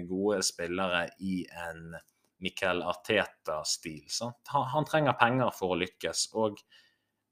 gode 0.08 0.40
spillere 0.48 1.10
i 1.20 1.42
en 1.68 1.98
Miquel 2.42 2.80
Arteta-stil. 2.88 4.06
Han, 4.22 4.70
han, 4.74 4.88
trenger 4.88 5.20
penger 5.20 5.52
for 5.56 5.76
å 5.76 5.82
lykkes. 5.82 6.30
og 6.40 6.62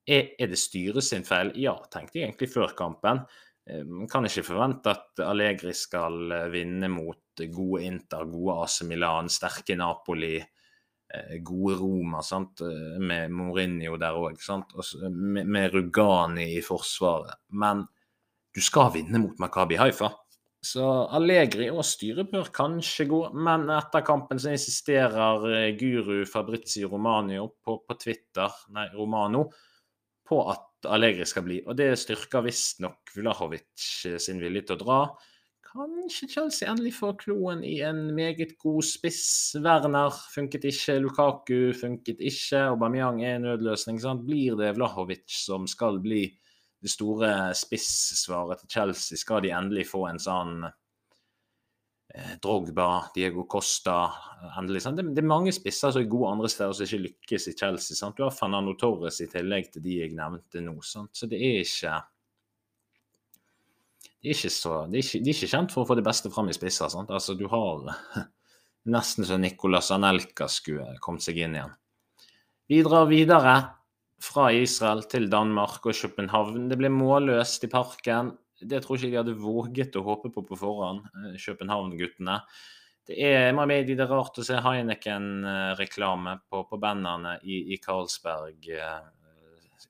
er, 0.09 0.33
er 0.39 0.51
det 0.51 0.59
styret 0.59 1.05
sin 1.05 1.23
feil? 1.25 1.53
Ja, 1.59 1.77
tenkte 1.91 2.19
jeg 2.19 2.27
egentlig 2.27 2.51
før 2.51 2.75
kampen. 2.77 3.23
Man 3.69 4.09
kan 4.09 4.25
ikke 4.25 4.47
forvente 4.47 4.91
at 4.95 5.21
Allegri 5.23 5.75
skal 5.77 6.49
vinne 6.51 6.89
mot 6.91 7.28
gode 7.47 7.83
Inter, 7.87 8.25
gode 8.29 8.57
AC 8.65 8.81
Milan, 8.89 9.29
sterke 9.31 9.77
Napoli 9.79 10.35
eh, 10.37 11.37
gode 11.45 11.77
Roma, 11.79 12.23
sant? 12.25 12.61
med 12.99 13.31
Mourinho 13.31 13.97
der 13.97 14.19
òg, 14.19 14.41
med, 15.09 15.71
Rugani 15.73 16.51
i 16.57 16.61
forsvaret. 16.65 17.39
Men 17.49 17.85
du 18.55 18.61
skal 18.65 18.91
vinne 18.97 19.21
mot 19.21 19.39
Makabi 19.39 19.79
Haifa. 19.79 20.11
Så 20.59 20.83
Allegri 21.15 21.69
og 21.71 21.85
styret 21.87 22.27
bør 22.33 22.49
kanskje 22.51 23.05
gå, 23.07 23.19
men 23.31 23.69
etter 23.71 24.03
kampen 24.03 24.41
så 24.43 24.51
insisterer 24.51 25.45
eh, 25.53 25.67
guru 25.79 26.25
Fabrizio 26.27 26.89
Romano 26.91 27.45
på, 27.63 27.77
på 27.87 27.95
Twitter, 28.01 28.57
nei, 28.75 28.89
Romano, 28.91 29.45
på 30.27 30.41
at 30.51 30.89
Allegri 30.91 31.27
skal 31.27 31.45
bli. 31.47 31.61
Og 31.63 31.77
det 31.79 31.93
styrker 32.01 32.43
visstnok 32.43 33.15
Vlahovic 33.15 33.85
eh, 34.09 34.19
sin 34.19 34.41
vilje 34.43 34.67
til 34.67 34.75
å 34.75 34.83
dra. 34.83 34.99
Kanskje 35.69 36.27
Chelsea 36.27 36.69
endelig 36.69 36.95
får 36.97 37.17
kloen 37.21 37.59
i 37.63 37.75
en 37.85 38.07
meget 38.17 38.55
god 38.57 38.81
spiss. 38.85 39.53
Werner 39.61 40.15
funket 40.33 40.65
ikke, 40.65 40.95
Lukaku 41.03 41.59
funket 41.77 42.23
ikke, 42.25 42.63
Aubameyang 42.71 43.21
er 43.21 43.35
en 43.37 43.45
nødløsning. 43.45 43.99
Sant? 44.01 44.25
Blir 44.25 44.57
det 44.57 44.73
Vlahovic 44.79 45.29
som 45.43 45.67
skal 45.69 46.01
bli 46.01 46.23
det 46.81 46.89
store 46.89 47.53
spissvaret 47.59 48.63
til 48.63 48.71
Chelsea, 48.71 49.19
skal 49.19 49.43
de 49.43 49.53
endelig 49.53 49.85
få 49.89 50.05
en 50.07 50.21
sånn 50.21 50.63
eh, 50.63 52.35
Drogba, 52.41 53.11
Diego 53.15 53.43
Costa 53.51 53.97
endelig, 54.57 54.85
sant? 54.85 54.97
Det, 54.97 55.09
det, 55.11 55.21
er 55.21 55.33
mange 55.33 55.53
spisser 55.53 55.91
som 55.93 56.01
er 56.01 56.09
gode 56.09 56.31
andre 56.37 56.49
steder 56.49 56.77
som 56.77 56.87
ikke 56.87 57.03
lykkes 57.03 57.49
i 57.51 57.57
Chelsea. 57.59 57.99
Sant? 57.99 58.17
Du 58.17 58.25
har 58.25 58.33
Fernando 58.33 58.73
Torres 58.79 59.19
i 59.21 59.27
tillegg 59.29 59.69
til 59.73 59.85
de 59.85 59.99
jeg 59.99 60.15
nevnte 60.17 60.63
nå. 60.65 60.79
Sant? 60.81 61.13
Så 61.13 61.29
det 61.29 61.43
er 61.43 61.61
ikke 61.65 61.99
de 64.19 64.31
er, 64.31 64.35
ikke 64.35 64.51
så, 64.51 64.83
de, 64.91 64.99
er 64.99 65.05
ikke, 65.05 65.21
de 65.23 65.31
er 65.31 65.37
ikke 65.37 65.51
kjent 65.53 65.73
for 65.73 65.85
å 65.85 65.87
få 65.87 65.95
det 65.95 66.03
beste 66.03 66.31
fram 66.33 66.49
i 66.51 66.55
spisser. 66.55 66.91
Sant? 66.91 67.11
Altså, 67.15 67.37
du 67.39 67.45
har 67.51 67.85
nesten 68.95 69.27
så 69.27 69.37
Nicolas 69.39 69.91
Anelka 69.95 70.49
skulle 70.51 70.97
kommet 71.03 71.23
seg 71.23 71.39
inn 71.39 71.55
igjen. 71.55 71.75
Vi 72.69 72.81
drar 72.85 73.07
videre 73.09 73.55
fra 74.21 74.49
Israel 74.53 75.05
til 75.09 75.29
Danmark 75.31 75.85
og 75.87 75.95
København. 75.95 76.67
Det 76.69 76.77
ble 76.79 76.91
målløst 76.91 77.63
i 77.65 77.71
parken. 77.71 78.33
Det 78.59 78.81
tror 78.83 78.99
ikke 78.99 79.13
de 79.13 79.21
hadde 79.21 79.37
våget 79.39 79.95
å 79.95 80.03
håpe 80.03 80.31
på 80.35 80.43
på 80.45 80.57
forhånd, 80.59 81.07
eh, 81.15 81.39
København-guttene. 81.39 82.41
Det 83.09 83.15
er, 83.25 83.55
det 83.55 83.95
er 83.95 84.11
rart 84.11 84.37
å 84.37 84.45
se 84.45 84.59
Heineken-reklame 84.61 86.35
på, 86.45 86.65
på 86.69 86.77
bandene 86.77 87.39
i, 87.41 87.63
i 87.73 87.79
Carlsberg 87.81 88.67
eh, 88.75 89.07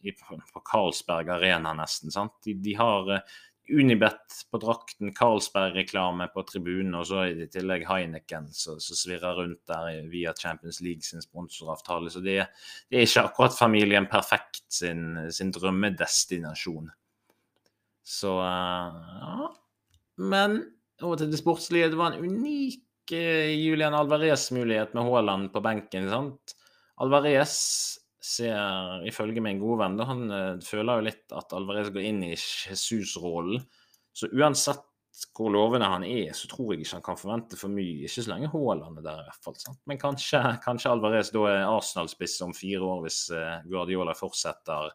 i, 0.06 0.14
på 0.14 0.62
Carlsberg 0.64 1.34
Arena, 1.34 1.74
nesten. 1.76 2.14
sant? 2.14 2.38
De, 2.46 2.54
de 2.54 2.78
har 2.80 3.10
eh, 3.18 3.36
Unibet 3.70 4.40
på 4.52 4.60
drakten, 4.62 5.12
Carlsberg-reklame 5.16 6.30
på 6.34 6.44
tribunen, 6.48 6.96
og 6.98 7.06
så 7.10 7.26
i 7.30 7.48
tillegg 7.52 7.86
Heineken 7.90 8.48
som 8.56 8.80
svirrer 8.82 9.38
rundt 9.42 9.62
der 9.70 10.08
via 10.10 10.34
Champions 10.38 10.82
League 10.82 11.06
sin 11.06 11.22
sponsoravtale. 11.22 12.10
Så 12.14 12.24
det, 12.26 12.40
det 12.90 13.00
er 13.00 13.08
ikke 13.08 13.26
akkurat 13.30 13.58
familien 13.58 14.10
Perfekt 14.10 14.66
sin, 14.74 15.20
sin 15.36 15.54
drømmedestinasjon. 15.54 16.90
Så 18.10 18.34
uh, 18.42 19.00
ja. 19.22 19.50
Men 20.18 20.62
over 21.02 21.20
til 21.20 21.32
det 21.32 21.40
sportslige. 21.40 21.92
Det 21.92 22.00
var 22.00 22.16
en 22.16 22.26
unik 22.26 23.14
uh, 23.14 23.52
Julian 23.54 23.94
Alvarez-mulighet 23.94 24.96
med 24.98 25.06
Haaland 25.12 25.54
på 25.54 25.62
benken. 25.64 26.10
sant? 26.10 26.56
Alvarez 27.00 27.99
ser 28.20 29.06
ifølge 29.08 29.42
min 29.44 29.62
gode 29.62 29.80
venn, 29.84 30.00
han 30.06 30.24
uh, 30.32 30.62
føler 30.66 31.00
jo 31.00 31.08
litt 31.08 31.36
at 31.36 31.56
Alvarez 31.56 31.92
går 31.96 32.08
inn 32.10 32.24
i 32.28 32.34
Jesus-rollen. 32.36 33.64
Så 34.16 34.32
uansett 34.36 34.86
hvor 35.36 35.52
lovende 35.52 35.88
han 35.90 36.06
er, 36.08 36.32
så 36.38 36.48
tror 36.48 36.74
jeg 36.74 36.84
ikke 36.84 36.98
han 36.98 37.06
kan 37.06 37.20
forvente 37.20 37.58
for 37.60 37.72
mye. 37.74 38.06
Ikke 38.08 38.24
så 38.24 38.32
lenge 38.32 38.52
Haaland 38.54 39.02
er 39.02 39.06
der, 39.06 39.22
i 39.24 39.28
hvert 39.28 39.46
fall. 39.46 39.56
Sant? 39.60 39.80
Men 39.90 40.00
kanskje, 40.00 40.42
kanskje 40.64 40.92
Alvarez 40.94 41.32
da 41.36 41.46
er 41.50 41.68
Arsenal-spiss 41.68 42.38
om 42.46 42.54
fire 42.56 42.84
år, 42.86 43.02
hvis 43.06 43.22
uh, 43.36 43.60
Guardiola 43.68 44.16
fortsetter 44.18 44.94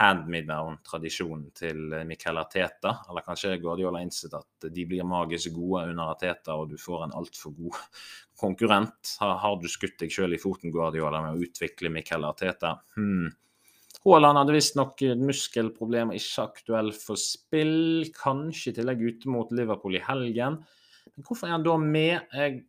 hand-me-down-tradisjonen 0.00 1.50
til 1.56 1.82
Michael 2.08 2.40
Arteta. 2.40 2.94
Eller 3.10 3.26
kanskje 3.26 3.58
Guardiola 3.60 3.98
har 3.98 4.06
innsett 4.06 4.36
at 4.38 4.70
de 4.72 4.86
blir 4.88 5.06
magisk 5.08 5.52
gode 5.56 5.88
under 5.90 6.14
Arteta, 6.14 6.56
og 6.56 6.70
du 6.70 6.78
får 6.80 7.06
en 7.06 7.16
altfor 7.20 7.54
god 7.58 7.76
konkurrent. 8.40 9.16
Har, 9.20 9.36
har 9.42 9.60
du 9.60 9.68
skutt 9.68 9.98
deg 10.00 10.14
sjøl 10.14 10.36
i 10.36 10.40
foten, 10.40 10.72
Guardiola, 10.72 11.22
med 11.26 11.36
å 11.36 11.46
utvikle 11.48 11.92
Michael 11.92 12.28
Arteta? 12.30 12.76
Hmm. 12.96 13.30
Haaland 14.00 14.38
hadde 14.40 14.54
visstnok 14.56 15.02
muskelproblemer, 15.20 16.16
ikke 16.16 16.46
aktuell 16.46 16.94
for 16.96 17.20
spill. 17.20 18.06
Kanskje 18.16 18.72
i 18.72 18.78
tillegg 18.78 19.02
ute 19.04 19.32
mot 19.32 19.50
Liverpool 19.52 19.98
i 19.98 20.04
helgen. 20.06 20.62
Men 21.10 21.26
hvorfor 21.26 21.48
er 21.48 21.58
han 21.58 21.66
da 21.66 21.74
med? 21.80 22.30
Jeg 22.32 22.62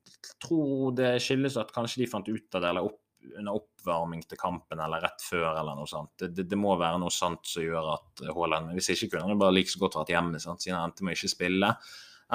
tror 0.44 0.92
det 0.98 1.14
skyldes 1.24 1.56
at 1.62 1.72
kanskje 1.76 2.04
de 2.04 2.10
fant 2.12 2.28
ut 2.28 2.58
av 2.58 2.64
det, 2.64 2.74
eller 2.74 2.90
opp 2.90 3.01
under 3.38 3.58
oppvarming 3.60 4.24
til 4.28 4.40
kampen 4.40 4.80
eller 4.82 5.04
rett 5.04 5.24
før 5.24 5.50
eller 5.52 5.78
noe 5.78 5.90
sånt. 5.90 6.14
Det, 6.20 6.32
det, 6.36 6.48
det 6.52 6.60
må 6.60 6.76
være 6.80 7.02
noe 7.02 7.14
sant 7.14 7.46
som 7.48 7.66
gjør 7.66 7.92
at 7.96 8.24
Haaland 8.32 8.74
Hvis 8.76 8.92
ikke 8.96 9.14
kunne 9.14 9.30
han 9.30 9.42
bare 9.42 9.56
like 9.56 9.74
så 9.74 9.82
godt 9.82 10.00
vært 10.02 10.16
hjemme, 10.16 10.42
sant? 10.42 10.64
siden 10.64 10.80
han 10.80 10.90
endte 10.90 11.06
med 11.06 11.16
å 11.16 11.20
ikke 11.20 11.36
spille. 11.36 11.76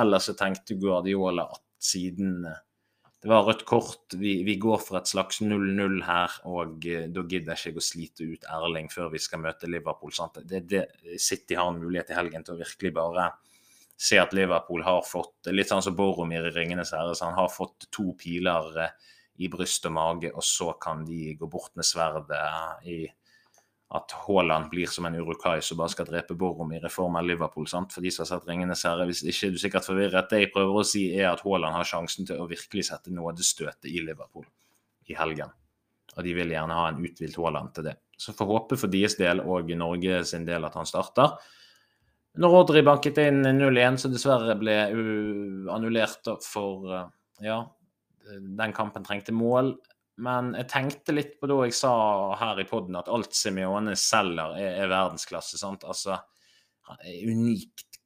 Eller 0.03 0.23
så 0.23 0.37
tenkte 0.39 0.79
Guardiola 0.81 1.49
at 1.57 1.65
siden 1.83 2.47
det 3.27 3.31
var 3.33 3.47
rødt 3.49 3.65
kort, 3.67 4.15
vi, 4.21 4.43
vi 4.47 4.55
går 4.61 4.79
for 4.85 5.01
et 5.01 5.09
slags 5.11 5.41
0-0 5.43 5.97
her, 6.07 6.35
og 6.47 6.85
uh, 6.85 7.07
da 7.11 7.25
gidder 7.27 7.57
jeg 7.57 7.73
ikke 7.73 7.83
å 7.83 7.87
slite 7.87 8.29
ut 8.29 8.45
Erling 8.55 8.91
før 8.93 9.09
vi 9.11 9.19
skal 9.23 9.41
møte 9.43 9.71
Liverpool. 9.71 10.13
Sant? 10.15 10.39
Det, 10.47 10.61
det, 10.71 10.85
City 11.19 11.57
har 11.59 11.73
en 11.73 11.81
mulighet 11.81 12.13
i 12.13 12.19
helgen 12.19 12.47
til 12.47 12.55
å 12.55 12.61
virkelig 12.61 12.93
bare 12.95 13.31
se 13.97 14.21
at 14.21 14.35
Liverpool 14.37 14.85
har 14.85 15.01
fått 15.09 15.49
Litt 15.49 15.71
sånn 15.73 15.83
som 15.83 15.97
Boromir 15.97 16.45
i 16.45 16.53
'Ringenes 16.53 16.93
herre', 16.93 17.17
han 17.25 17.39
har 17.39 17.49
fått 17.49 17.89
to 17.91 18.13
piler 18.21 18.69
i 19.39 19.49
bryst 19.53 19.87
og 19.89 19.95
mage, 19.97 20.33
og 20.33 20.45
så 20.45 20.73
kan 20.81 21.05
de 21.07 21.35
gå 21.39 21.49
bort 21.51 21.75
med 21.77 21.87
sverdet 21.87 22.43
i 22.89 23.05
at 23.95 24.15
Haaland 24.27 24.71
blir 24.71 24.91
som 24.91 25.07
en 25.07 25.15
Urukai 25.15 25.61
som 25.63 25.79
bare 25.79 25.93
skal 25.93 26.09
drepe 26.09 26.35
Borom 26.35 26.73
i 26.75 26.81
reform 26.83 27.17
av 27.17 27.27
Liverpool. 27.27 27.69
sant? 27.71 27.93
For 27.95 28.03
de 28.03 28.11
som 28.11 28.25
har 28.25 28.29
sett 28.33 28.49
'Ringenes 28.49 28.83
herre', 28.83 29.07
hvis 29.07 29.23
ikke 29.23 29.47
er 29.47 29.51
du 29.51 29.59
sikkert 29.59 29.87
forvirret. 29.87 30.29
Det 30.29 30.41
jeg 30.41 30.53
prøver 30.53 30.81
å 30.81 30.85
si, 30.85 31.15
er 31.15 31.31
at 31.31 31.41
Haaland 31.41 31.75
har 31.75 31.85
sjansen 31.85 32.27
til 32.27 32.41
å 32.41 32.49
virkelig 32.49 32.87
sette 32.87 33.11
nådestøtet 33.11 33.87
i 33.87 34.03
Liverpool 34.03 34.45
i 35.09 35.15
helgen. 35.15 35.53
Og 36.17 36.25
de 36.25 36.35
vil 36.35 36.51
gjerne 36.51 36.75
ha 36.75 36.89
en 36.89 37.05
uthvilt 37.05 37.37
Haaland 37.37 37.75
til 37.75 37.85
det. 37.85 37.97
Så 38.19 38.33
får 38.33 38.47
håpe 38.47 38.77
for 38.77 38.89
deres 38.89 39.15
del 39.17 39.41
og 39.41 39.71
Norge 39.71 40.25
sin 40.25 40.45
del 40.45 40.65
at 40.65 40.75
han 40.75 40.87
starter. 40.87 41.37
Når 42.37 42.51
Rodri 42.51 42.83
banket 42.83 43.19
inn 43.19 43.43
0-1, 43.45 43.97
så 43.99 44.09
dessverre 44.09 44.59
ble 44.59 44.75
annullert 45.73 46.27
for 46.45 47.13
ja, 47.41 47.63
den 48.59 48.75
kampen 48.77 49.05
trengte 49.07 49.35
mål. 49.35 49.75
Men 50.25 50.55
jeg 50.57 50.71
tenkte 50.73 51.13
litt 51.13 51.35
på 51.41 51.49
da 51.51 51.59
jeg 51.67 51.77
sa 51.77 51.93
her 52.41 52.63
i 52.63 52.67
poden 52.69 52.97
at 52.97 53.11
alt 53.13 53.37
Simione 53.37 53.97
selger, 54.01 54.57
er, 54.57 54.79
er 54.85 54.93
verdensklasse. 54.93 55.61
sant? 55.61 55.85
Altså, 55.85 56.17
unikt 57.27 58.01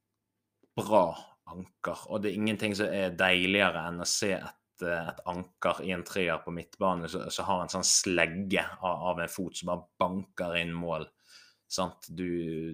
bra 0.76 1.04
anker. 1.50 2.06
Og 2.10 2.22
det 2.22 2.30
er 2.30 2.40
ingenting 2.40 2.74
som 2.78 2.90
er 2.90 3.14
deiligere 3.18 3.84
enn 3.88 4.02
å 4.02 4.08
se 4.08 4.32
et, 4.38 4.84
et 4.86 5.22
anker 5.30 5.82
i 5.86 5.94
en 5.94 6.04
treer 6.06 6.42
på 6.42 6.54
midtbane 6.54 7.10
som 7.10 7.46
har 7.46 7.64
en 7.64 7.72
sånn 7.72 7.86
slegge 7.86 8.64
av, 8.80 9.06
av, 9.12 9.22
en 9.22 9.30
fot 9.30 9.58
som 9.58 9.72
bare 9.72 9.86
banker 10.00 10.56
inn 10.62 10.74
mål. 10.74 11.06
Du, 12.08 12.30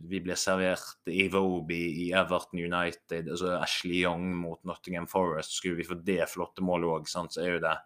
vi 0.08 0.20
blir 0.24 0.38
servert 0.40 1.10
i 1.12 1.26
Voby, 1.28 1.82
i 2.06 2.12
Everton 2.16 2.62
United, 2.62 3.28
altså 3.28 3.58
Ashley 3.58 4.00
Young 4.00 4.30
mot 4.36 4.62
Nottingham 4.64 5.06
Forest. 5.10 5.58
Skulle 5.58 5.82
vi 5.82 5.84
få 5.84 5.98
det 6.00 6.22
flotte 6.32 6.64
målet 6.64 6.88
òg, 6.88 7.10
så 7.10 7.26
er 7.42 7.50
jo 7.56 7.62
det 7.66 7.76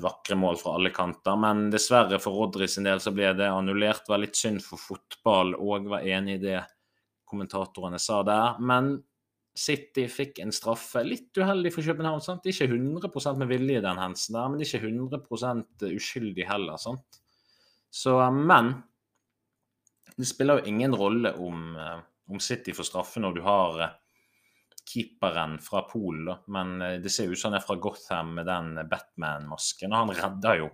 vakre 0.00 0.38
mål 0.40 0.56
fra 0.56 0.76
alle 0.78 0.92
kanter. 0.94 1.36
Men 1.36 1.66
dessverre 1.72 2.20
for 2.22 2.38
Rodri 2.38 2.68
sin 2.70 2.88
del 2.88 3.02
så 3.04 3.12
ble 3.12 3.34
det 3.36 3.50
annullert. 3.52 4.08
Var 4.08 4.22
litt 4.22 4.38
synd 4.38 4.64
for 4.64 4.80
fotball 4.80 5.52
òg, 5.58 5.90
var 5.92 6.06
enig 6.08 6.38
i 6.38 6.44
det 6.46 6.60
kommentatorene 7.28 8.00
sa 8.00 8.22
der. 8.24 8.60
Men 8.60 8.94
City 9.52 10.06
fikk 10.08 10.40
en 10.40 10.54
straffe. 10.54 11.02
Litt 11.04 11.36
uheldig 11.36 11.74
for 11.74 11.84
København. 11.84 12.22
sant? 12.24 12.46
Ikke 12.48 12.70
100 12.70 13.36
med 13.36 13.50
vilje, 13.52 13.82
den 13.84 14.00
hendelsen 14.00 14.38
der, 14.38 14.48
men 14.48 14.64
ikke 14.64 14.80
100% 14.80 15.84
uskyldig 15.92 16.48
heller. 16.48 16.80
sant? 16.80 17.20
Så, 17.92 18.16
men 18.32 18.78
det 20.16 20.28
spiller 20.28 20.60
jo 20.60 20.70
ingen 20.72 20.94
rolle 20.96 21.32
om, 21.40 21.76
eh, 21.76 21.98
om 22.30 22.40
City 22.40 22.72
får 22.72 22.88
straffe 22.88 23.22
når 23.22 23.34
du 23.34 23.42
har 23.46 23.80
eh, 23.80 23.96
keeperen 24.92 25.58
fra 25.62 25.84
Polen, 25.88 26.42
men 26.52 26.82
eh, 26.82 26.98
det 27.02 27.12
ser 27.12 27.30
ut 27.30 27.38
som 27.38 27.52
han 27.52 27.60
er 27.60 27.66
fra 27.66 27.78
Gotham 27.80 28.34
med 28.38 28.48
den 28.50 28.74
Batman-masken. 28.90 29.92
Og 29.92 29.98
han 29.98 30.16
redder 30.18 30.62
jo 30.62 30.70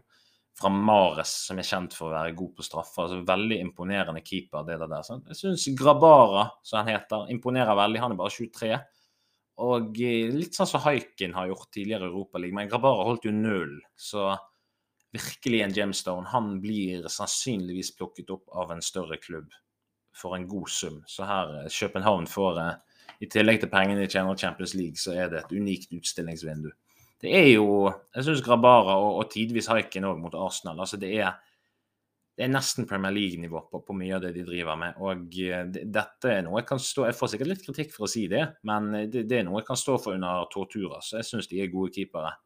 fra 0.59 0.71
Mares, 0.75 1.33
som 1.47 1.59
er 1.61 1.67
kjent 1.67 1.95
for 1.95 2.11
å 2.11 2.17
være 2.17 2.35
god 2.39 2.55
på 2.57 2.67
straffer. 2.67 3.05
Altså, 3.05 3.21
veldig 3.27 3.61
imponerende 3.63 4.25
keeper. 4.27 4.67
det 4.67 4.79
der. 4.83 5.03
Så 5.07 5.21
jeg 5.29 5.39
syns 5.39 5.69
Grabara, 5.79 6.49
som 6.67 6.81
han 6.81 6.97
heter, 6.97 7.29
imponerer 7.31 7.79
veldig. 7.79 8.01
Han 8.03 8.15
er 8.15 8.19
bare 8.19 8.35
23. 8.35 8.73
Og 9.69 10.01
litt 10.35 10.55
sånn 10.55 10.71
som 10.71 10.83
Haikin 10.83 11.35
har 11.35 11.49
gjort 11.51 11.71
tidligere 11.75 12.07
i 12.07 12.11
Europaligaen, 12.11 12.59
men 12.59 12.71
Grabara 12.71 13.07
holdt 13.07 13.27
jo 13.27 13.35
null. 13.35 13.77
Så 13.95 14.33
virkelig 15.13 15.63
en 15.65 15.75
gemstone. 15.75 16.29
Han 16.33 16.59
blir 16.61 17.09
sannsynligvis 17.09 17.95
plukket 17.97 18.31
opp 18.35 18.49
av 18.53 18.73
en 18.75 18.85
større 18.85 19.17
klubb 19.23 19.55
for 20.19 20.37
en 20.37 20.47
god 20.49 20.69
sum. 20.71 21.01
Så 21.07 21.27
her 21.29 21.55
eh, 21.63 21.71
København 21.73 22.27
får, 22.27 22.61
eh, 22.63 23.09
i 23.21 23.31
tillegg 23.31 23.63
til 23.63 23.73
pengene 23.73 24.03
de 24.03 24.11
tjener 24.11 24.37
Champions 24.39 24.75
League, 24.79 25.01
så 25.01 25.15
er 25.17 25.33
det 25.33 25.43
et 25.43 25.57
unikt 25.57 25.93
utstillingsvindu. 25.95 26.71
det 27.21 27.35
er 27.35 27.49
jo 27.51 27.93
Jeg 28.15 28.25
syns 28.25 28.43
Grabara 28.47 28.95
og, 29.03 29.17
og 29.19 29.31
tidvis 29.31 29.67
haiken 29.67 30.05
òg 30.05 30.21
mot 30.23 30.35
Arsenal. 30.35 30.81
altså 30.81 30.97
det 30.97 31.19
er 31.19 31.33
det 32.39 32.45
er 32.45 32.53
nesten 32.55 32.87
Premier 32.87 33.11
League-nivå 33.11 33.65
på, 33.67 33.81
på, 33.83 33.95
mye 33.99 34.15
av 34.15 34.21
det 34.23 34.31
de 34.37 34.45
driver 34.47 34.77
med. 34.79 34.95
Og 35.03 35.33
eh, 35.43 35.65
det, 35.67 35.89
dette 35.91 36.31
er 36.31 36.45
noe 36.47 36.61
jeg 36.61 36.69
kan 36.69 36.79
stå 36.79 37.09
Jeg 37.09 37.17
får 37.19 37.33
sikkert 37.33 37.51
litt 37.51 37.65
kritikk 37.67 37.91
for 37.97 38.07
å 38.07 38.11
si 38.11 38.29
det, 38.31 38.45
men 38.63 38.93
det, 39.11 39.25
det 39.27 39.41
er 39.41 39.49
noe 39.49 39.59
jeg 39.59 39.67
kan 39.67 39.81
stå 39.81 39.97
for 39.99 40.15
under 40.15 40.47
torturer. 40.53 41.03
Så 41.03 41.19
jeg 41.19 41.27
syns 41.27 41.51
de 41.51 41.59
er 41.63 41.73
gode 41.73 41.91
keepere. 41.97 42.37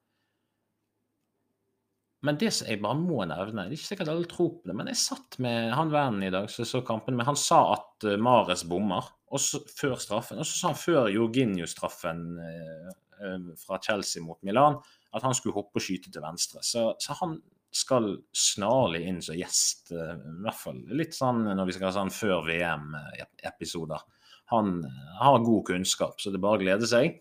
Men 2.23 2.39
det 2.39 2.53
som 2.55 2.69
jeg 2.71 2.79
bare 2.83 2.95
må 2.95 3.25
nevne 3.27 3.65
Det 3.67 3.73
er 3.73 3.81
ikke 3.81 3.89
sikkert 3.89 4.11
alle 4.13 4.29
tror 4.31 4.51
på 4.55 4.71
det, 4.71 4.77
men 4.79 4.91
jeg 4.93 5.01
satt 5.01 5.39
med 5.43 5.73
han 5.75 5.91
vennen 5.91 6.27
i 6.27 6.31
dag 6.31 6.47
som 6.53 6.69
så 6.69 6.83
kampen 6.87 7.17
med 7.19 7.27
Han 7.27 7.39
sa 7.39 7.65
at 7.75 8.07
uh, 8.07 8.15
Mares 8.21 8.63
bommer 8.69 9.11
før 9.33 9.97
straffen. 9.97 10.39
Og 10.39 10.47
så 10.47 10.59
sa 10.59 10.71
han 10.71 10.79
før 10.79 11.09
Jorginho-straffen 11.11 12.27
uh, 12.39 12.93
uh, 13.23 13.49
fra 13.59 13.81
Chelsea 13.83 14.23
mot 14.23 14.39
Milan 14.47 14.79
at 15.13 15.25
han 15.27 15.35
skulle 15.37 15.57
hoppe 15.57 15.81
og 15.81 15.85
skyte 15.85 16.13
til 16.13 16.25
venstre. 16.25 16.63
Så, 16.65 16.87
så 17.01 17.17
han 17.19 17.37
skal 17.73 18.19
snarlig 18.37 19.03
inn 19.09 19.21
som 19.25 19.37
gjest, 19.37 19.93
eh, 19.97 20.17
i 20.17 20.45
hvert 20.45 20.61
fall 20.61 20.81
litt 20.93 21.17
sånn 21.17 21.47
når 21.49 21.69
vi 21.69 21.77
skal 21.77 21.89
ha 21.89 21.95
sånn 21.97 22.13
før 22.13 22.45
VM-episoder. 22.49 24.05
Han 24.53 24.75
eh, 24.85 25.13
har 25.21 25.45
god 25.45 25.67
kunnskap, 25.71 26.21
så 26.21 26.31
det 26.33 26.41
er 26.41 26.47
bare 26.47 26.61
å 26.61 26.65
glede 26.65 26.89
seg. 26.89 27.21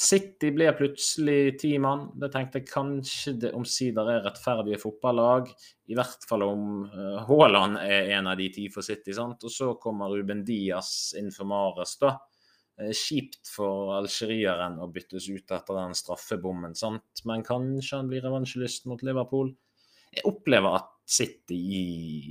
City 0.00 0.48
blir 0.56 0.72
plutselig 0.72 1.58
ti 1.60 1.74
mann. 1.78 2.06
Det 2.16 2.30
tenkte 2.32 2.62
jeg 2.62 2.70
kanskje 2.70 3.34
det 3.42 3.50
omsider 3.56 4.08
er 4.08 4.22
rettferdige 4.24 4.78
fotballag. 4.80 5.50
I 5.92 5.98
hvert 5.98 6.24
fall 6.28 6.46
om 6.46 6.62
uh, 6.88 7.18
Haaland 7.28 7.76
er 7.82 8.08
en 8.16 8.30
av 8.30 8.38
de 8.40 8.46
ti 8.54 8.64
for 8.72 8.86
City. 8.86 9.12
sant? 9.12 9.44
Og 9.44 9.52
så 9.52 9.74
kommer 9.82 10.08
Ruben 10.14 10.40
Diaz 10.46 11.12
inn 11.20 11.28
for 11.34 11.50
Mares, 11.50 11.98
da. 12.00 12.14
Eh, 12.80 12.94
kjipt 12.96 13.50
for 13.52 13.92
algerieren 13.98 14.78
å 14.80 14.88
byttes 14.92 15.28
ut 15.28 15.52
etter 15.52 15.76
den 15.82 15.96
straffebommen, 15.98 16.72
sant? 16.78 17.24
men 17.28 17.44
kanskje 17.44 17.98
han 17.98 18.08
blir 18.08 18.24
revansjelyst 18.24 18.88
mot 18.88 19.02
Liverpool. 19.04 19.52
Jeg 20.14 20.24
opplever 20.26 20.78
at 20.80 20.94
City 21.10 21.56
i, 21.58 21.84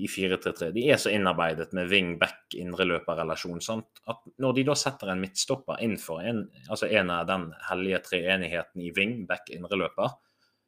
i 0.06 0.08
4-3-3 0.08 0.70
de 0.76 0.86
er 0.94 1.00
så 1.02 1.12
innarbeidet 1.12 1.74
med 1.76 1.90
wing-back 1.92 2.56
indreløperrelasjon 2.56 3.60
sant? 3.64 4.00
at 4.08 4.24
når 4.40 4.56
de 4.56 4.64
da 4.70 4.76
setter 4.80 5.12
en 5.12 5.20
midtstopper 5.20 5.84
innenfor 5.84 6.24
en, 6.24 6.46
altså 6.70 6.88
en 6.88 7.12
av 7.12 7.28
den 7.28 7.50
hellige 7.68 8.00
treenigheten 8.08 8.86
i 8.86 8.94
wing-back 8.96 9.52
indreløper, 9.56 10.16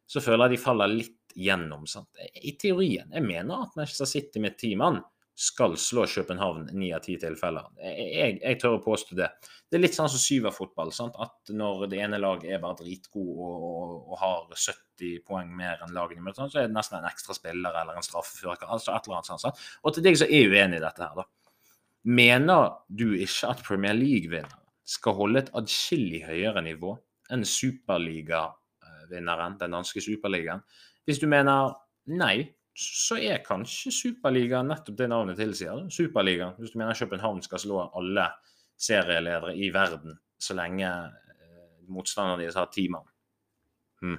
så 0.04 0.20
føler 0.20 0.50
jeg 0.50 0.58
de 0.58 0.60
faller 0.60 0.92
litt 0.92 1.36
gjennom. 1.40 1.86
Sant? 1.88 2.20
I 2.20 2.52
teorien. 2.60 3.08
Jeg 3.14 3.24
mener 3.24 3.64
at 3.64 3.78
Manchester 3.78 4.10
City 4.10 4.42
med 4.44 4.58
ti 4.60 4.74
mann 4.76 5.00
skal 5.42 5.72
slå 5.80 6.04
København 6.06 6.68
ni 6.78 6.92
av 6.94 7.00
ti 7.02 7.16
tilfeller. 7.18 7.64
Jeg, 7.82 8.36
jeg, 8.38 8.58
tør 8.62 8.76
å 8.76 8.82
påstå 8.84 9.16
det. 9.18 9.26
Det 9.66 9.78
er 9.78 9.82
litt 9.82 9.96
sånn 9.96 10.10
som 10.12 10.22
syverfotball. 10.22 10.92
At 11.24 11.50
når 11.50 11.88
det 11.90 11.98
ene 12.04 12.20
laget 12.22 12.52
er 12.54 12.60
bare 12.62 12.78
dritgod 12.78 13.32
og, 13.32 13.64
og, 13.66 13.96
og, 14.04 14.14
har 14.20 14.44
70 14.52 15.24
poeng 15.26 15.50
mer 15.58 15.82
enn 15.82 15.96
lagene 15.96 16.22
møter, 16.22 16.46
så 16.46 16.62
er 16.62 16.70
det 16.70 16.76
nesten 16.76 17.00
en 17.00 17.10
ekstra 17.10 17.34
spiller 17.34 17.74
eller 17.80 17.98
en 17.98 18.06
straffefører. 18.06 18.68
Altså 18.68 18.94
et 18.94 19.08
eller 19.08 19.18
annet 19.18 19.30
sånt. 19.32 19.42
Sant? 19.42 19.58
Og 19.82 19.96
til 19.96 20.06
deg 20.06 20.20
som 20.20 20.30
er 20.30 20.52
uenig 20.52 20.78
i 20.78 20.86
dette 20.86 21.02
her, 21.02 21.14
da. 21.18 21.26
Mener 22.02 22.60
du 22.86 23.14
ikke 23.14 23.50
at 23.50 23.66
Premier 23.66 23.94
League-vinneren 23.98 24.62
skal 24.92 25.16
holde 25.18 25.38
et 25.42 25.54
adskillig 25.58 26.22
høyere 26.26 26.62
nivå 26.66 26.90
enn 27.34 27.44
superligavinneren, 27.46 29.58
den 29.58 29.74
danske 29.74 30.00
superligaen? 30.06 30.62
Hvis 31.06 31.20
du 31.22 31.26
mener 31.30 31.74
nei, 32.06 32.54
så 32.72 33.18
er 33.20 33.42
kanskje 33.44 33.92
Superligaen 33.92 34.70
nettopp 34.72 34.96
det 34.96 35.08
navnet 35.12 35.36
tilsier. 35.40 35.84
Superligaen, 35.92 36.56
hvis 36.58 36.72
du 36.72 36.80
mener 36.80 36.96
København 36.96 37.42
skal 37.44 37.60
slå 37.60 37.82
alle 37.92 38.30
serieledere 38.80 39.54
i 39.60 39.68
verden 39.74 40.16
så 40.42 40.56
lenge 40.58 40.88
eh, 40.88 41.64
motstanderen 41.92 42.42
deres 42.42 42.58
har 42.58 42.70
ti 42.72 42.88
mann. 42.92 43.06
Hmm. 44.02 44.18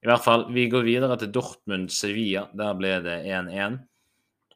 I 0.00 0.08
hvert 0.08 0.24
fall, 0.24 0.46
vi 0.54 0.68
går 0.72 0.86
videre 0.86 1.18
til 1.20 1.32
Dortmund-Sevilla. 1.34 2.46
Der 2.56 2.76
ble 2.78 2.94
det 3.04 3.18
1-1. 3.28 3.80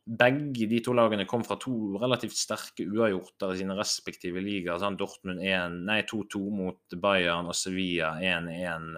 Begge 0.05 0.69
de 0.69 0.79
to 0.85 0.95
lagene 0.97 1.27
kom 1.29 1.45
fra 1.45 1.57
to 1.61 1.99
relativt 2.01 2.37
sterke 2.37 2.87
uavgjorter 2.89 3.53
i 3.53 3.59
sine 3.61 3.77
respektive 3.77 4.41
ligaer. 4.45 4.81
Sånn 4.81 4.97
Dortmund 5.01 5.43
2-2 5.45 6.41
mot 6.55 6.97
Bayern 7.01 7.51
og 7.53 7.57
Sevilla 7.57 8.15
1-1 8.25 8.95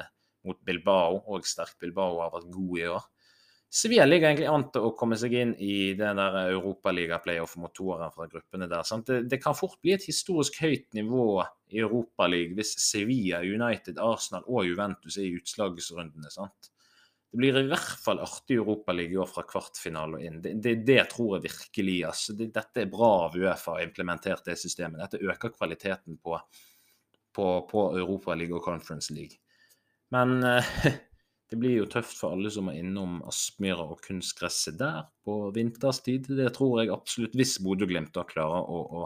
mot 0.47 0.63
Bilbao. 0.67 1.19
Og 1.35 1.47
sterkt 1.51 1.81
Bilbao 1.83 2.21
har 2.23 2.35
vært 2.37 2.51
god 2.55 2.79
i 2.79 2.89
år. 2.95 3.11
Sevilla 3.77 4.07
ligger 4.07 4.31
egentlig 4.31 4.47
an 4.49 4.63
til 4.73 4.87
å 4.87 4.95
komme 4.97 5.19
seg 5.21 5.35
inn 5.37 5.51
i 5.61 5.93
den 5.99 6.17
der 6.17 6.37
Europaliga-playoff 6.47 7.59
mot 7.61 7.75
toeren 7.77 8.15
fra 8.15 8.25
gruppene 8.31 8.69
der. 8.71 8.89
Det, 9.05 9.19
det, 9.29 9.39
kan 9.43 9.57
fort 9.59 9.77
bli 9.85 9.93
et 9.93 10.07
historisk 10.09 10.63
høyt 10.63 10.87
nivå 10.97 11.43
i 11.75 11.83
Europaligaen 11.83 12.57
hvis 12.57 12.73
Sevilla, 12.81 13.43
United, 13.45 14.01
Arsenal 14.01 14.47
og 14.49 14.65
Juventus 14.65 15.19
er 15.21 15.29
i 15.29 15.35
utslagsrundene. 15.37 16.33
sant? 16.33 16.71
Det 17.29 17.43
blir 17.43 17.59
i 17.61 17.67
hvert 17.69 18.01
fall 18.01 18.23
artig 18.25 18.57
Europaliga 18.57 19.13
i 19.13 19.21
år 19.21 19.29
fra 19.29 19.45
kvartfinale 19.45 20.17
og 20.17 20.25
inn. 20.25 20.41
Det, 20.41 20.55
det, 20.65 20.77
det, 20.89 21.03
tror 21.13 21.35
jeg 21.37 21.51
virkelig. 21.51 21.99
altså. 22.09 22.37
Det, 22.39 22.47
dette 22.55 22.87
er 22.87 22.93
bra 22.97 23.11
av 23.27 23.37
Uefa 23.37 23.75
å 23.77 23.83
implementert 23.85 24.49
det 24.49 24.57
systemet. 24.57 25.03
Dette 25.03 25.21
øker 25.21 25.53
kvaliteten 25.53 26.17
på, 26.17 26.39
på, 27.37 27.51
på 27.69 27.85
Europaliga 27.99 28.57
og 28.57 28.65
Conference 28.65 29.13
League. 29.13 29.37
Men 30.17 30.39
uh, 30.41 30.65
Det 31.47 31.57
blir 31.63 31.77
jo 31.77 31.87
tøft 31.87 32.17
for 32.19 32.35
alle 32.35 32.51
som 32.51 32.67
er 32.73 32.81
innom 32.81 33.21
Aspmyra 33.29 33.85
og 33.93 34.01
kunstgresset 34.03 34.79
der 34.81 35.05
på 35.23 35.39
vinterstid. 35.55 36.27
Det 36.35 36.49
tror 36.57 36.81
jeg 36.81 36.91
absolutt, 36.91 37.37
hvis 37.39 37.61
Bodø-Glimt 37.63 38.19
klarer 38.33 38.67
å, 38.67 38.81
å, 38.83 39.05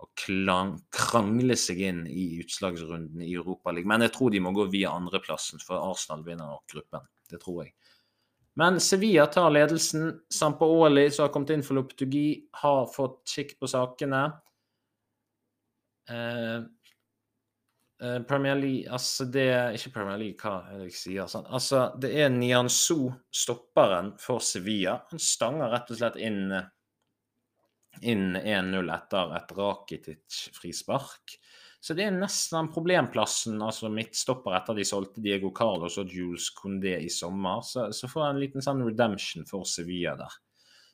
å 0.00 0.08
klang, 0.24 0.78
krangle 0.94 1.56
seg 1.60 1.82
inn 1.84 2.02
i 2.08 2.40
utslagsrunden 2.40 3.20
i 3.20 3.34
Europaligaen. 3.34 3.92
Men 3.92 4.06
jeg 4.06 4.14
tror 4.16 4.32
de 4.32 4.40
må 4.40 4.54
gå 4.56 4.70
via 4.72 4.94
andreplassen, 4.96 5.60
for 5.60 5.84
Arsenal 5.84 6.24
vinner 6.24 6.48
nok 6.48 6.64
gruppen. 6.72 7.04
Det 7.28 7.40
tror 7.44 7.66
jeg. 7.66 7.74
Men 8.60 8.80
Sevilla 8.84 9.26
tar 9.32 9.52
ledelsen. 9.52 10.10
Sampaoli, 10.32 11.06
som 11.12 11.26
har 11.26 11.32
kommet 11.32 11.52
inn 11.54 11.64
for 11.64 11.76
Loptugi, 11.76 12.26
har 12.64 12.88
fått 12.92 13.20
kikk 13.36 13.58
på 13.60 13.68
sakene. 13.68 14.26
Eh, 16.08 16.64
Premier 18.28 18.56
League 18.58 18.90
Altså, 18.90 19.24
det 19.30 19.44
er 19.54 19.76
ikke 19.76 19.92
Premier 19.94 20.18
League, 20.18 20.38
hva 20.42 20.72
er 20.72 20.82
det 20.82 20.90
jeg 20.90 20.98
sier? 20.98 21.30
Sånn. 21.30 21.46
Altså, 21.46 21.84
det 22.02 22.12
er 22.18 22.32
Nianzou, 22.34 23.12
stopperen 23.30 24.12
for 24.20 24.42
Sevilla. 24.42 24.98
Han 25.12 25.22
stanger 25.22 25.70
rett 25.70 25.92
og 25.92 26.00
slett 26.00 26.18
inn 26.22 26.46
inn 28.00 28.36
1-0 28.36 28.88
etter 28.94 29.34
et 29.36 29.52
Rakitic-frispark. 29.56 31.36
Så 31.82 31.96
det 31.98 32.06
er 32.06 32.14
nesten 32.14 32.60
den 32.60 32.70
problemplassen, 32.72 33.58
altså 33.62 33.90
midtstopper 33.90 34.54
etter 34.54 34.78
de 34.78 34.84
solgte 34.86 35.22
Diego 35.22 35.50
Carlos 35.54 35.98
og 35.98 36.12
Jules 36.14 36.46
Condé 36.54 36.94
i 37.02 37.10
sommer. 37.10 37.64
Så, 37.66 37.88
så 37.90 38.08
får 38.10 38.22
jeg 38.24 38.34
en 38.34 38.42
liten 38.42 38.64
sånn 38.64 38.84
redemption 38.86 39.46
for 39.48 39.66
Sevilla 39.68 40.14
der. 40.20 40.36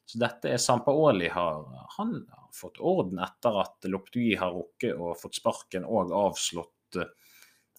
Så 0.08 0.16
dette 0.22 0.48
er 0.48 0.60
Sampaoli 0.62 1.28
har 1.28 1.66
Han 1.98 2.14
har 2.32 2.48
fått 2.56 2.80
orden 2.80 3.20
etter 3.20 3.58
at 3.60 3.84
Loptui 3.92 4.30
har 4.40 4.54
rukket 4.56 4.96
og 4.96 5.18
fått 5.20 5.36
sparken 5.36 5.84
og 5.84 6.14
avslått 6.16 6.72
uh, 6.96 7.04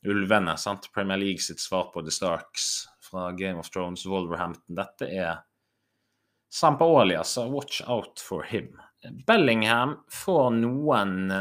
ulvene. 0.05 0.57
sant? 0.57 0.91
Premier 0.93 1.17
League 1.17 1.41
sitt 1.41 1.59
svar 1.59 1.89
på 1.93 2.01
The 2.05 2.11
Starks 2.11 2.87
fra 3.01 3.31
Game 3.31 3.59
of 3.59 3.69
Thrones, 3.69 4.05
Wolverhampton. 4.05 4.75
Dette 4.75 5.09
er 5.09 5.39
Sampaoli, 6.49 7.15
altså. 7.15 7.47
Watch 7.49 7.81
out 7.87 8.19
for 8.19 8.43
him. 8.43 8.75
Bellingham 9.25 9.97
får 10.11 10.51
noen 10.59 11.31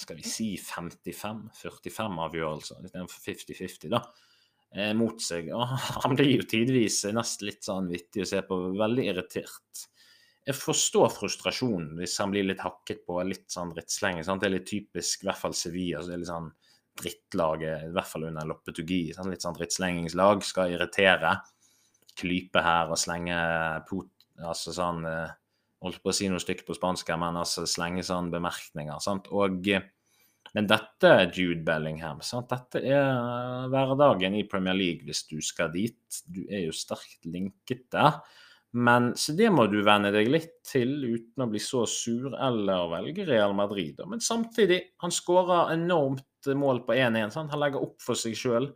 skal 0.00 0.16
vi 0.16 0.24
si 0.24 0.48
55-45 0.56 2.20
avgjørelser, 2.24 2.84
istedenfor 2.86 3.24
50-50, 3.24 3.90
da, 3.92 4.00
eh, 4.74 4.92
mot 4.96 5.20
seg. 5.22 5.50
Og 5.56 5.64
han 6.04 6.16
blir 6.16 6.32
jo 6.38 6.46
tidvis 6.48 7.02
nesten 7.14 7.50
litt 7.50 7.66
sånn 7.66 7.90
vittig 7.92 8.24
å 8.24 8.30
se 8.32 8.42
på, 8.46 8.60
veldig 8.78 9.08
irritert. 9.12 9.86
Jeg 10.48 10.56
forstår 10.56 11.10
frustrasjonen 11.12 11.98
hvis 12.00 12.16
han 12.22 12.32
blir 12.32 12.46
litt 12.48 12.62
hakket 12.64 13.04
på, 13.06 13.18
litt 13.28 13.46
sånn 13.52 13.74
drittslenge. 13.74 14.24
Sant? 14.26 14.42
Det 14.42 14.48
er 14.48 14.56
litt 14.56 14.70
typisk, 14.70 15.22
i 15.22 15.28
hvert 15.28 15.40
fall 15.40 15.56
Sevilla, 15.56 16.00
så 16.00 16.10
det 16.10 16.16
er 16.16 16.22
litt 16.22 16.30
sånn 16.32 16.48
drittlaget, 17.00 17.84
i 17.86 17.92
hvert 17.94 18.08
fall 18.08 18.26
under 18.30 18.48
Loppetugi. 18.48 19.02
Sant? 19.16 19.30
litt 19.32 19.44
sånn 19.44 19.58
drittslengingslag. 19.58 20.42
Skal 20.46 20.74
irritere. 20.74 21.36
Klype 22.18 22.64
her 22.64 22.92
og 22.92 23.00
slenge 23.00 23.36
pot... 23.90 24.10
Altså 24.40 24.72
sånn 24.72 25.04
eh, 25.04 25.36
Holdt 25.84 26.02
på 26.04 26.10
å 26.12 26.14
si 26.16 26.26
noe 26.28 26.40
stygt 26.40 26.66
på 26.68 26.74
spansk, 26.76 27.08
men 27.16 27.38
altså 27.40 27.62
slenge 27.68 28.02
sånn 28.04 28.26
bemerkninger. 28.32 28.98
Sant? 29.00 29.30
Og 29.32 29.64
men 30.52 30.66
dette, 30.66 31.10
Jude 31.32 31.62
Bellingham, 31.64 32.20
sant? 32.26 32.50
dette 32.50 32.82
er 32.82 33.68
hverdagen 33.70 34.34
i 34.36 34.46
Premier 34.50 34.76
League 34.76 35.06
hvis 35.06 35.22
du 35.30 35.38
skal 35.44 35.70
dit. 35.72 36.20
Du 36.26 36.42
er 36.48 36.66
jo 36.66 36.74
sterkt 36.74 37.24
linket 37.24 37.86
der. 37.94 38.18
Men 38.72 39.16
så 39.18 39.32
det 39.34 39.48
må 39.50 39.64
du 39.66 39.80
venne 39.82 40.12
deg 40.14 40.28
litt 40.30 40.60
til 40.66 40.92
uten 41.02 41.42
å 41.42 41.48
bli 41.50 41.58
så 41.62 41.82
sur 41.90 42.36
eller 42.38 42.90
velge 42.92 43.26
Real 43.26 43.54
Madrid. 43.58 43.98
Men 44.06 44.22
samtidig, 44.22 44.82
han 45.02 45.14
skårer 45.14 45.72
enormt 45.74 46.50
mål 46.54 46.84
på 46.86 46.94
1-1. 46.94 47.34
Han 47.34 47.60
legger 47.60 47.82
opp 47.82 47.98
for 48.04 48.18
seg 48.18 48.38
sjøl. 48.38 48.70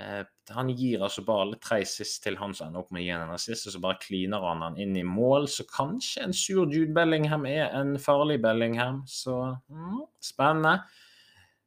Eh, 0.00 0.20
han 0.50 0.70
gir 0.74 1.04
altså 1.06 1.22
bare 1.24 1.56
tre 1.62 1.80
sist 1.86 2.24
til 2.26 2.36
han 2.40 2.52
som 2.52 2.68
ender 2.68 2.82
opp 2.82 2.92
med 2.92 3.04
å 3.04 3.06
gi 3.06 3.12
en 3.14 3.34
assist, 3.36 3.68
og 3.68 3.76
så 3.76 3.82
bare 3.82 4.02
kliner 4.02 4.42
han 4.44 4.64
han 4.66 4.78
inn 4.82 4.96
i 5.00 5.06
mål. 5.06 5.48
Så 5.48 5.64
kanskje 5.70 6.26
en 6.26 6.36
sur 6.36 6.66
Jude 6.66 6.92
Bellingham 6.96 7.46
er 7.48 7.70
en 7.78 7.94
farlig 8.02 8.40
Bellingham. 8.44 9.04
Så 9.08 9.38
mm, 9.70 10.02
spennende. 10.22 10.82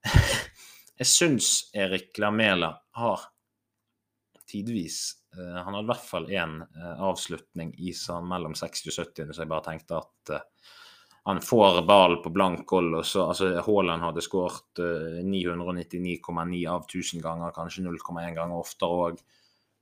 Jeg 0.97 1.09
syns 1.09 1.49
Erik 1.77 2.17
Lamela 2.21 2.75
har 2.97 3.25
tidvis 4.47 5.01
Han 5.37 5.73
hadde 5.75 5.85
i 5.85 5.91
hvert 5.91 6.09
fall 6.09 6.27
én 6.33 6.59
uh, 6.63 7.05
avslutning 7.09 7.73
i 7.77 7.93
sånn 7.95 8.27
mellom 8.29 8.55
60 8.57 8.91
og 8.91 8.97
70, 8.97 9.31
så 9.33 9.43
jeg 9.43 9.51
bare 9.51 9.65
tenkte 9.69 9.99
at 10.01 10.33
uh, 10.33 10.73
han 11.27 11.41
får 11.43 11.81
ballen 11.87 12.21
på 12.23 12.31
blank 12.31 12.71
hold, 12.71 12.93
og 13.01 13.05
så 13.05 13.25
altså 13.33 13.49
Haaland 13.65 14.05
hadde 14.05 14.23
skåret 14.23 14.79
999,9 15.27 16.61
av 16.71 16.85
1000 16.85 17.19
ganger, 17.25 17.51
kanskje 17.51 17.83
0,1 17.83 18.37
ganger 18.37 18.55
oftere 18.55 18.99
òg. 19.07 19.19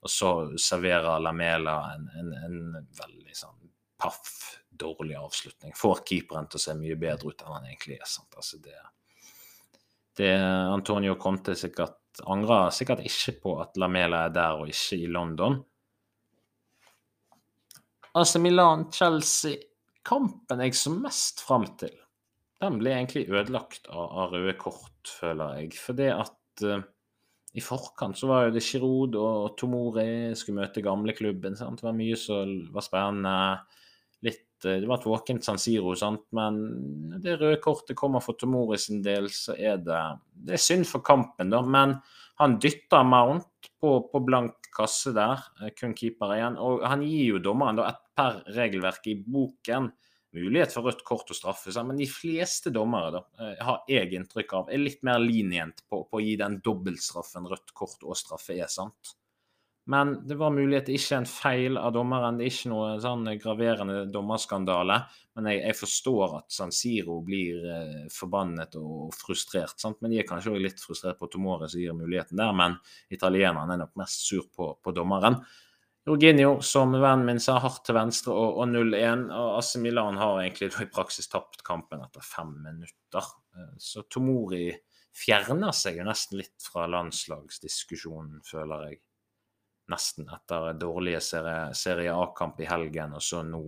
Og 0.06 0.10
så 0.10 0.32
serverer 0.58 1.22
Lamela 1.22 1.76
en, 1.94 2.08
en, 2.18 2.32
en 2.48 2.58
veldig 2.98 3.38
sånn 3.38 3.62
paff, 4.02 4.58
dårlig 4.70 5.20
avslutning. 5.22 5.74
Får 5.78 6.02
keeperen 6.10 6.50
til 6.50 6.60
å 6.60 6.64
se 6.66 6.76
mye 6.78 6.98
bedre 7.00 7.30
ut 7.30 7.46
enn 7.46 7.56
han 7.60 7.70
egentlig 7.70 8.00
er. 8.00 8.10
sant? 8.10 8.34
Altså 8.38 8.60
det, 8.66 8.76
det 10.18 10.34
Antonio 10.42 11.14
Conte 11.22 11.56
sikkert 11.58 12.02
angrer 12.24 12.72
sikkert 12.74 13.04
ikke 13.06 13.36
på 13.44 13.56
at 13.64 13.78
Lamela 13.82 14.26
er 14.28 14.36
der 14.36 14.62
og 14.62 14.72
ikke 14.72 15.00
i 15.02 15.12
London. 15.12 15.60
Altså 18.16 18.40
Milan-Chelsea, 18.40 19.58
kampen 20.08 20.62
jeg 20.64 20.76
så 20.80 20.94
mest 20.94 21.42
fram 21.44 21.66
til, 21.80 21.96
den 22.64 22.78
ble 22.80 22.94
egentlig 22.96 23.26
ødelagt 23.28 23.90
av, 23.92 24.06
av 24.08 24.36
røde 24.36 24.56
kort, 24.60 25.10
føler 25.20 25.60
jeg. 25.60 25.74
Fordi 25.76 26.08
at 26.14 26.64
uh, 26.64 26.86
i 27.56 27.64
forkant 27.64 28.18
så 28.20 28.30
var 28.32 28.46
jo 28.46 28.54
det 28.56 28.64
Giroud 28.64 29.18
og 29.20 29.58
Tomori 29.60 30.36
skulle 30.36 30.64
møte 30.64 30.84
gamleklubben. 30.84 31.56
Det 31.60 31.84
var 31.86 31.98
mye 31.98 32.18
som 32.20 32.56
var 32.76 32.86
spennende. 32.86 33.36
Uh, 34.64 34.78
det 34.80 34.88
var 34.88 35.02
et 35.02 35.08
våkent 35.10 35.48
San 35.48 35.60
Siro, 35.62 35.96
sant? 36.00 36.24
men 36.36 36.62
det 37.24 37.40
røde 37.42 37.60
kortet 37.64 37.98
kommer 38.00 38.24
for 38.24 38.40
Tomori 38.40 38.80
sin 38.82 39.02
del, 39.06 39.28
så 39.34 39.58
er 39.58 39.82
det 39.84 40.04
Det 40.48 40.56
er 40.56 40.62
synd 40.62 40.88
for 40.88 41.04
kampen, 41.06 41.52
da. 41.52 41.62
Men 41.62 41.98
han 42.40 42.58
dytter 42.60 43.04
Mount 43.08 43.70
på, 43.82 43.98
på 44.12 44.22
blank 44.24 44.70
kasse 44.76 45.14
der, 45.16 45.44
eh, 45.62 45.72
kun 45.78 45.96
keeper 45.96 46.36
igjen. 46.36 46.58
Og 46.60 46.84
han 46.84 47.04
gir 47.06 47.36
jo 47.36 47.44
dommeren 47.44 47.80
da 47.80 47.90
et 47.90 48.02
per 48.16 48.42
regelverk 48.56 49.08
i 49.12 49.16
boken 49.20 49.92
mulighet 50.36 50.74
for 50.76 50.88
rødt 50.90 51.04
kort 51.08 51.30
og 51.32 51.38
straffe, 51.38 51.72
men 51.88 52.00
de 52.00 52.08
fleste 52.12 52.72
dommere 52.76 53.12
da, 53.16 53.22
eh, 53.40 53.62
har 53.64 53.84
jeg 53.88 54.12
inntrykk 54.18 54.54
av 54.58 54.72
er 54.72 54.84
litt 54.84 55.04
mer 55.08 55.22
linjent 55.24 55.86
på, 55.90 56.04
på 56.10 56.20
å 56.20 56.24
gi 56.24 56.36
den 56.40 56.60
dobbeltstraffen 56.64 57.48
rødt 57.48 57.72
kort 57.74 58.04
og 58.04 58.18
straffe 58.20 58.58
er. 58.58 58.68
sant? 58.68 59.16
Men 59.88 60.16
det 60.28 60.36
var 60.36 60.50
mulig 60.50 60.80
at 60.80 60.88
det 60.90 60.96
ikke 60.98 61.14
er 61.14 61.20
en 61.22 61.30
feil 61.30 61.76
av 61.78 61.92
dommeren. 61.94 62.40
Det 62.40 62.48
er 62.48 62.54
ikke 62.56 62.72
noe 62.72 62.94
sånn 63.04 63.28
graverende 63.38 64.00
dommerskandale. 64.10 64.98
Men 65.38 65.50
jeg, 65.52 65.60
jeg 65.62 65.78
forstår 65.78 66.34
at 66.40 66.56
San 66.56 66.74
Siro 66.74 67.20
blir 67.26 67.68
eh, 67.70 68.00
forbannet 68.14 68.80
og 68.80 69.14
frustrert. 69.14 69.78
Sant? 69.82 70.00
Men 70.02 70.16
de 70.16 70.24
er 70.24 70.28
kanskje 70.30 70.56
også 70.56 70.64
litt 70.64 70.82
frustrert 70.82 71.20
på 71.22 71.30
Tomore 71.30 71.70
som 71.70 71.84
gir 71.84 71.94
muligheten 71.98 72.42
der. 72.42 72.56
Men 72.58 72.80
italieneren 73.14 73.76
er 73.76 73.84
nok 73.84 73.94
mest 74.02 74.26
sur 74.26 74.50
på, 74.50 74.72
på 74.82 74.96
dommeren. 74.96 75.38
Jorginho, 76.06 76.60
som 76.66 76.98
vennen 76.98 77.30
min 77.30 77.42
sa, 77.42 77.60
hardt 77.62 77.86
til 77.86 77.98
venstre 77.98 78.34
og, 78.34 78.60
og 78.64 78.74
0-1. 78.74 79.30
Og 79.38 79.56
AC 79.60 79.76
Milan 79.86 80.18
har 80.22 80.42
egentlig 80.42 80.74
i 80.82 80.90
praksis 80.98 81.30
tapt 81.30 81.62
kampen 81.66 82.02
etter 82.06 82.26
fem 82.26 82.58
minutter. 82.66 83.34
Eh, 83.54 83.74
så 83.78 84.08
Tomori 84.10 84.72
fjerner 85.16 85.78
seg 85.78 86.02
jo 86.02 86.10
nesten 86.10 86.42
litt 86.42 86.72
fra 86.74 86.90
landslagsdiskusjonen, 86.90 88.42
føler 88.50 88.90
jeg 88.90 89.05
nesten 89.92 90.30
etter 90.34 90.74
dårlige 90.80 91.22
Serie, 91.22 91.74
serie 91.78 92.14
A-kamp 92.16 92.60
i 92.62 92.70
helgen, 92.70 93.16
og 93.18 93.24
så 93.24 93.44
nå 93.46 93.62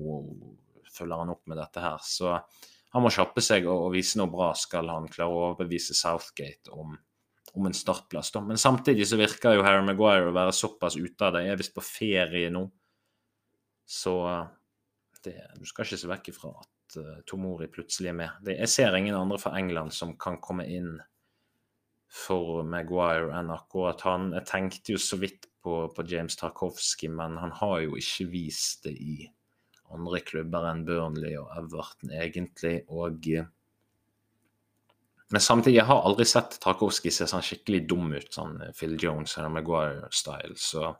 følger 0.97 1.21
han 1.21 1.34
opp 1.34 1.43
med 1.49 1.60
dette 1.62 1.84
her. 1.84 1.99
Så 2.03 2.34
han 2.93 3.03
må 3.03 3.12
kjappe 3.13 3.43
seg 3.43 3.67
og, 3.67 3.88
og 3.88 3.93
vise 3.93 4.19
noe 4.19 4.32
bra, 4.32 4.53
skal 4.58 4.89
han 4.89 5.10
klare 5.12 5.34
å 5.34 5.43
overbevise 5.51 5.95
Southgate 5.97 6.73
om, 6.73 6.95
om 7.53 7.69
en 7.69 7.77
startplass. 7.77 8.32
Da. 8.34 8.41
Men 8.45 8.62
samtidig 8.62 9.10
så 9.10 9.19
virker 9.19 9.58
jo 9.58 9.65
Harry 9.67 9.84
Maguire 9.86 10.32
å 10.32 10.36
være 10.36 10.56
såpass 10.56 10.97
ute 10.97 11.27
av 11.27 11.36
det. 11.36 11.45
Jeg 11.45 11.56
er 11.56 11.62
visst 11.62 11.75
på 11.75 11.86
ferie 11.86 12.49
nå. 12.53 12.65
Så 13.88 14.15
det, 15.23 15.38
du 15.60 15.67
skal 15.67 15.86
ikke 15.86 15.99
se 15.99 16.10
vekk 16.10 16.32
ifra 16.34 16.51
at 16.58 16.97
uh, 16.99 17.13
Tomori 17.27 17.69
plutselig 17.71 18.12
er 18.12 18.17
med. 18.17 18.41
Det, 18.43 18.58
jeg 18.63 18.73
ser 18.73 18.97
ingen 18.97 19.15
andre 19.17 19.39
fra 19.41 19.53
England 19.60 19.95
som 19.95 20.15
kan 20.19 20.39
komme 20.43 20.67
inn 20.71 20.97
for 22.08 22.63
Maguire 22.63 23.34
enn 23.36 23.52
akkurat 23.54 24.02
han. 24.08 24.32
Jeg 24.36 24.48
tenkte 24.50 24.96
jo 24.96 25.02
så 25.02 25.20
vidt 25.20 25.48
på, 25.63 25.88
på 25.93 26.06
James 26.08 26.38
Tarkovsky, 26.39 27.10
men 27.12 27.38
han 27.41 27.52
har 27.60 27.82
jo 27.84 27.98
ikke 28.00 28.30
vist 28.32 28.88
det 28.88 28.96
i 28.96 29.20
andre 29.93 30.22
klubber 30.24 30.67
enn 30.70 30.86
Burnley 30.88 31.36
og 31.39 31.52
Everton, 31.60 32.12
egentlig. 32.15 32.82
Og 32.88 33.28
Men 35.30 35.43
samtidig, 35.43 35.76
jeg 35.76 35.86
har 35.89 36.06
aldri 36.08 36.26
sett 36.26 36.56
Tarkovsky 36.63 37.12
se 37.12 37.28
sånn 37.28 37.43
skikkelig 37.43 37.82
dum 37.88 38.13
ut, 38.13 38.30
sånn 38.32 38.62
Phil 38.76 38.96
Jones 39.02 39.36
eller 39.38 39.52
Maguire-style, 39.58 40.56
så, 40.56 40.93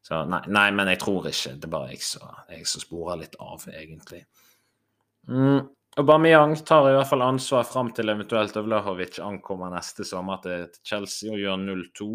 så 0.00 0.22
nei, 0.24 0.40
nei, 0.48 0.70
men 0.72 0.88
jeg 0.88 1.02
tror 1.02 1.28
ikke. 1.28 1.52
Det 1.60 1.68
er 1.68 1.74
bare 1.74 1.92
jeg 1.92 2.64
som 2.66 2.80
sporer 2.80 3.20
litt 3.20 3.36
av, 3.36 3.66
egentlig. 3.68 4.24
Mm. 5.28 5.68
Aubameyang 5.98 6.54
tar 6.66 6.86
i 6.86 6.94
hvert 6.94 7.08
fall 7.10 7.24
ansvar 7.26 7.64
fram 7.66 7.88
til 7.94 8.12
eventuelt 8.12 8.54
Vlahovic 8.54 9.18
ankommer 9.24 9.72
neste 9.74 10.06
sommer 10.06 10.38
til 10.44 10.68
Chelsea 10.86 11.32
og 11.32 11.40
gjør 11.40 11.56
0-2. 11.64 12.10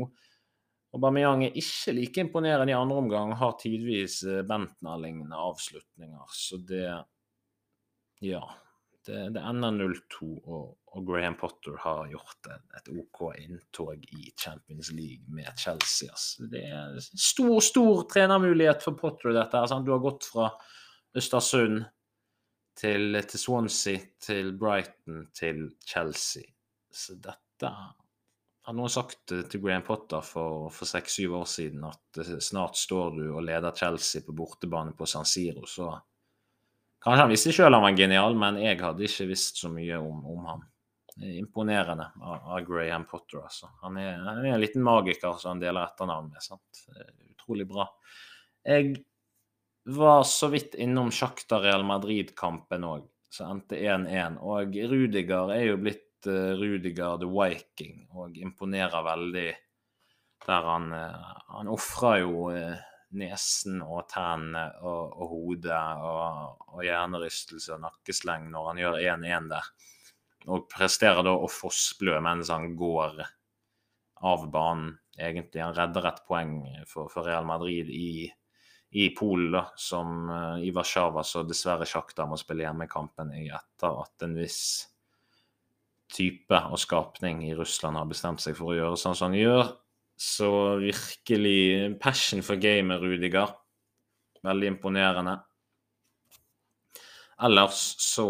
Aubameyang 0.95 1.43
er 1.43 1.57
ikke 1.59 1.95
like 1.97 2.23
imponerende 2.23 2.71
i 2.71 2.77
andre 2.77 3.01
omgang, 3.01 3.33
har 3.35 3.57
tidvis 3.59 4.21
eh, 4.23 4.45
Bentner-lignende 4.47 5.35
avslutninger. 5.35 6.29
Så 6.31 6.61
det 6.63 6.88
Ja. 8.23 8.43
Det, 9.05 9.35
det 9.35 9.41
ender 9.45 9.69
0-2, 9.69 10.27
og, 10.49 10.77
og, 10.88 11.01
Graham 11.05 11.35
Potter 11.38 11.75
har 11.77 12.07
gjort 12.09 12.47
et, 12.49 12.63
et, 12.79 12.88
OK 12.89 13.19
inntog 13.38 14.01
i 14.01 14.31
Champions 14.33 14.89
League 14.89 15.29
med 15.29 15.45
Chelsea. 15.61 16.09
Altså. 16.09 16.47
Det 16.49 16.63
er 16.65 16.97
stor, 17.03 17.59
stor 17.61 18.01
trenermulighet 18.09 18.81
for 18.81 18.97
Potter, 18.97 19.29
dette. 19.35 19.59
Altså, 19.61 19.77
du 19.85 19.91
har 19.93 20.01
gått 20.01 20.25
fra 20.25 20.47
Østersund 21.13 21.83
til, 22.75 23.21
til 23.23 23.39
Swansea, 23.39 24.01
til 24.21 24.53
Brighton, 24.59 25.27
til 25.35 25.69
Chelsea. 25.88 26.43
Så 26.91 27.15
dette 27.19 27.71
har 28.65 28.73
noen 28.75 28.91
sagt 28.91 29.29
til 29.29 29.61
Graham 29.61 29.85
Potter 29.85 30.25
for, 30.25 30.67
for 30.73 30.89
seks-syv 30.89 31.38
år 31.41 31.47
siden 31.49 31.85
at 31.88 32.19
eh, 32.23 32.38
snart 32.41 32.79
står 32.79 33.15
du 33.19 33.25
og 33.29 33.43
leder 33.45 33.75
Chelsea 33.77 34.25
på 34.25 34.35
bortebane 34.35 34.95
på 34.97 35.07
San 35.09 35.27
Siro, 35.29 35.67
så 35.69 35.93
Kanskje 37.05 37.21
han 37.21 37.29
visste 37.29 37.51
sjøl 37.53 37.75
han 37.75 37.83
var 37.83 37.93
genial, 37.93 38.33
men 38.33 38.55
jeg 38.57 38.79
hadde 38.81 39.03
ikke 39.05 39.27
visst 39.29 39.59
så 39.61 39.69
mye 39.69 39.99
om, 40.01 40.23
om 40.25 40.47
ham. 40.49 40.63
Imponerende 41.21 42.07
av, 42.17 42.47
av, 42.49 42.63
Graham 42.65 43.05
Potter, 43.05 43.43
altså. 43.43 43.69
Han 43.83 43.99
er, 44.01 44.15
han 44.25 44.39
er, 44.39 44.47
en 44.55 44.63
liten 44.63 44.81
magiker 44.83 45.38
som 45.38 45.53
han 45.53 45.61
deler 45.61 45.85
etternavn 45.85 46.31
med. 46.31 46.41
sant? 46.41 46.81
Utrolig 47.35 47.67
bra. 47.69 47.85
Jeg 48.65 48.95
var 49.86 50.24
så 50.24 50.48
vidt 50.48 50.74
innom 50.76 51.12
Sjakta 51.13 51.60
Real 51.62 51.84
Madrid-kampen 51.86 52.86
òg, 52.88 53.06
som 53.30 53.54
endte 53.54 53.78
1-1. 53.78 54.39
Og 54.41 54.74
Rudiger 54.89 55.54
er 55.54 55.67
jo 55.67 55.78
blitt 55.82 56.26
uh, 56.30 56.56
Rudiger 56.58 57.19
the 57.21 57.30
Viking 57.30 58.08
og 58.17 58.38
imponerer 58.41 59.06
veldig. 59.06 59.48
Der 60.45 60.69
han, 60.71 60.89
uh, 60.89 61.36
han 61.54 61.69
ofrer 61.69 62.24
jo 62.24 62.48
uh, 62.50 62.74
nesen 63.15 63.84
og 63.86 64.08
tennene 64.10 64.65
og, 64.82 65.13
og 65.13 65.34
hodet 65.36 65.82
og, 66.02 66.65
og 66.74 66.82
hjernerystelse 66.84 67.76
og 67.76 67.84
nakkesleng 67.86 68.50
når 68.52 68.71
han 68.71 68.82
gjør 68.82 69.00
1-1 69.04 69.52
der. 69.54 69.69
Og 70.50 70.65
presterer 70.69 71.26
da 71.26 71.34
å 71.38 71.50
fossblø 71.50 72.17
mens 72.26 72.50
han 72.54 72.74
går 72.78 73.21
av 74.26 74.50
banen, 74.50 74.95
egentlig. 75.17 75.62
Han 75.62 75.78
redder 75.78 76.10
et 76.10 76.26
poeng 76.26 76.58
for, 76.89 77.10
for 77.13 77.26
Real 77.28 77.45
Madrid 77.45 77.89
i, 77.93 78.26
i 78.95 79.10
Polen, 79.12 79.51
da, 79.51 79.65
som 79.75 80.29
i 80.63 80.69
Warszawa 80.71 81.23
så 81.27 81.43
dessverre 81.43 81.88
Sjakta 81.89 82.23
må 82.29 82.38
spille 82.39 82.63
hjemmekampen 82.63 83.34
i 83.36 83.49
etter 83.51 83.97
at 84.05 84.23
en 84.23 84.38
viss 84.39 84.62
type 86.15 86.60
og 86.69 86.79
skapning 86.79 87.41
i 87.47 87.55
Russland 87.58 87.99
har 87.99 88.08
bestemt 88.08 88.43
seg 88.43 88.55
for 88.55 88.71
å 88.71 88.77
gjøre 88.77 88.99
sånn 89.01 89.17
som 89.17 89.31
han 89.31 89.39
gjør. 89.39 89.73
Så 90.15 90.49
virkelig 90.79 91.97
passion 91.99 92.43
for 92.45 92.62
gamet, 92.62 93.03
Rudiger. 93.03 93.51
Veldig 94.45 94.69
imponerende. 94.75 95.36
Ellers 97.43 97.81
så 97.99 98.29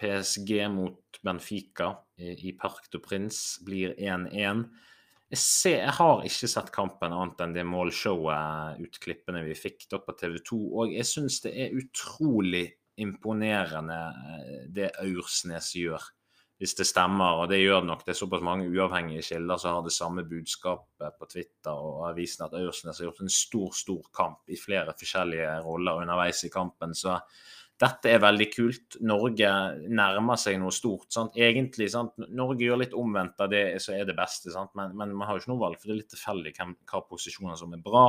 PSG 0.00 0.64
mot 0.72 1.20
Benfica 1.22 1.92
i 2.18 2.50
Parc 2.58 2.88
du 2.90 2.98
Prince 3.04 3.62
blir 3.62 3.94
1-1. 3.94 4.64
Jeg, 5.30 5.42
jeg, 5.76 5.94
har 5.94 6.24
ikke 6.26 6.48
sett 6.50 6.72
kampen 6.74 7.12
annet 7.14 7.42
enn 7.44 7.52
det 7.54 7.62
målshowet, 7.68 8.80
utklippene 8.82 9.44
vi 9.46 9.54
fikk 9.54 9.86
da 9.92 10.00
på 10.02 10.16
TV 10.18 10.40
2. 10.42 10.60
Og 10.82 10.94
jeg 10.96 11.06
syns 11.06 11.38
det 11.44 11.52
er 11.54 11.76
utrolig 11.78 12.64
imponerende 13.00 14.00
eh, 14.34 14.64
det 14.74 14.90
Aursnes 15.04 15.70
gjør 15.78 16.08
hvis 16.60 16.74
det 16.76 16.84
stemmer, 16.84 17.38
og 17.40 17.46
det 17.48 17.62
gjør 17.62 17.78
det 17.80 17.88
nok. 17.88 18.02
Det 18.04 18.12
er 18.12 18.18
såpass 18.18 18.42
mange 18.44 18.66
uavhengige 18.68 19.22
kilder 19.30 19.60
som 19.62 19.78
har 19.78 19.84
det 19.86 19.94
samme 19.94 20.26
budskapet 20.28 21.14
på 21.16 21.28
Twitter 21.30 21.72
og 21.72 22.02
avisen 22.10 22.44
at 22.44 22.56
Aursnes 22.58 23.00
har 23.00 23.06
gjort 23.06 23.22
en 23.24 23.32
stor, 23.32 23.70
stor 23.72 24.10
kamp 24.12 24.52
i 24.52 24.58
flere 24.60 24.92
forskjellige 24.92 25.54
roller 25.64 26.02
underveis 26.02 26.42
i 26.44 26.50
kampen. 26.52 26.92
Så 26.92 27.14
dette 27.80 28.10
er 28.12 28.20
veldig 28.20 28.46
kult. 28.52 28.98
Norge 29.08 29.50
nærmer 29.88 30.40
seg 30.40 30.58
noe 30.60 30.72
stort. 30.74 31.08
Sant? 31.14 31.36
Egentlig, 31.40 31.88
sant? 31.92 32.12
Norge 32.28 32.66
gjør 32.66 32.82
litt 32.82 32.96
omvendt 32.98 33.40
av 33.40 33.48
det 33.52 33.64
som 33.80 33.96
er 33.96 34.04
det 34.08 34.16
beste, 34.18 34.52
men, 34.76 34.92
men 34.98 35.14
man 35.16 35.28
har 35.28 35.36
jo 35.36 35.44
ikke 35.44 35.52
noe 35.54 35.62
valg, 35.62 35.80
for 35.80 35.88
det 35.88 35.94
er 35.94 36.00
litt 36.02 36.12
tilfeldig 36.12 36.54
hvilke 36.58 37.04
posisjoner 37.08 37.56
som 37.60 37.72
er 37.76 37.84
bra. 37.84 38.04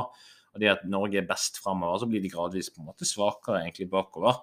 Og 0.52 0.60
det 0.60 0.74
at 0.74 0.84
Norge 0.92 1.22
er 1.22 1.28
best 1.28 1.62
framover, 1.64 2.02
så 2.02 2.10
blir 2.10 2.20
de 2.20 2.32
gradvis 2.32 2.68
på 2.72 2.82
en 2.82 2.90
måte 2.90 3.08
svakere 3.08 3.62
egentlig 3.62 3.88
bakover. 3.92 4.42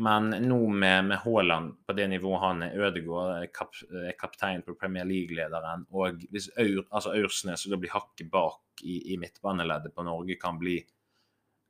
Men 0.00 0.28
nå 0.44 0.58
med, 0.68 1.06
med 1.08 1.20
Haaland 1.24 1.76
på 1.88 1.94
det 1.96 2.08
nivået 2.12 2.42
han 2.42 2.64
er, 2.66 2.74
Ødegaard 2.84 3.46
kap, 3.56 3.76
kaptein 4.20 4.64
på 4.64 4.76
Premier 4.76 5.08
League-lederen, 5.08 5.86
og 5.96 6.20
hvis 6.32 6.50
Aur, 6.60 6.82
altså 6.90 7.14
Aursnes 7.16 7.64
blir 7.72 7.92
hakket 7.94 8.28
bak 8.32 8.84
i, 8.84 8.98
i 9.14 9.16
midtbaneleddet 9.20 9.94
på 9.96 10.04
Norge, 10.04 10.36
kan 10.40 10.60
bli 10.60 10.76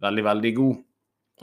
veldig, 0.03 0.25
veldig 0.27 0.53
god. 0.59 0.83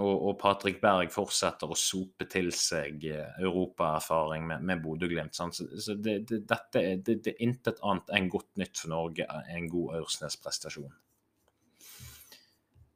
Og, 0.02 0.14
og 0.30 0.38
Patrick 0.42 0.80
Berg 0.82 1.12
fortsetter 1.14 1.70
å 1.70 1.78
sope 1.78 2.26
til 2.26 2.50
seg 2.58 3.04
eh, 3.06 3.36
europaerfaring 3.46 4.48
med, 4.50 4.66
med 4.66 4.82
Bodø-Glimt. 4.82 5.38
Så, 5.38 5.52
så 5.54 5.94
det, 5.94 6.24
det, 6.32 6.40
dette 6.50 6.82
er, 6.82 6.98
det, 6.98 7.20
det 7.22 7.36
er 7.36 7.46
intet 7.46 7.82
annet 7.86 8.10
enn 8.18 8.32
godt 8.34 8.50
nytt 8.58 8.82
for 8.82 8.90
Norge, 8.96 9.28
en 9.54 9.70
god 9.70 10.00
Aursnes-prestasjon. 10.00 10.96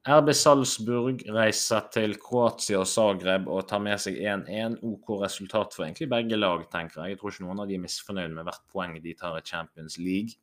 RB 0.08 0.32
Salzburg 0.32 1.22
reiser 1.36 1.88
til 1.92 2.14
Kroatia 2.24 2.80
og 2.80 2.88
Zagreb 2.88 3.50
og 3.52 3.66
tar 3.68 3.82
med 3.84 4.00
seg 4.00 4.16
1-1. 4.24 4.78
OK 4.88 5.10
resultat 5.20 5.76
for 5.76 5.84
egentlig 5.84 6.08
begge 6.14 6.40
lag, 6.40 6.64
tenker 6.72 7.04
jeg. 7.04 7.14
Jeg 7.14 7.20
tror 7.20 7.34
ikke 7.34 7.44
noen 7.44 7.62
av 7.62 7.68
de 7.68 7.76
er 7.76 7.84
misfornøyd 7.84 8.38
med 8.38 8.48
hvert 8.48 8.64
poeng 8.72 8.96
de 9.04 9.14
tar 9.20 9.36
i 9.36 9.44
Champions 9.44 10.00
League. 10.00 10.40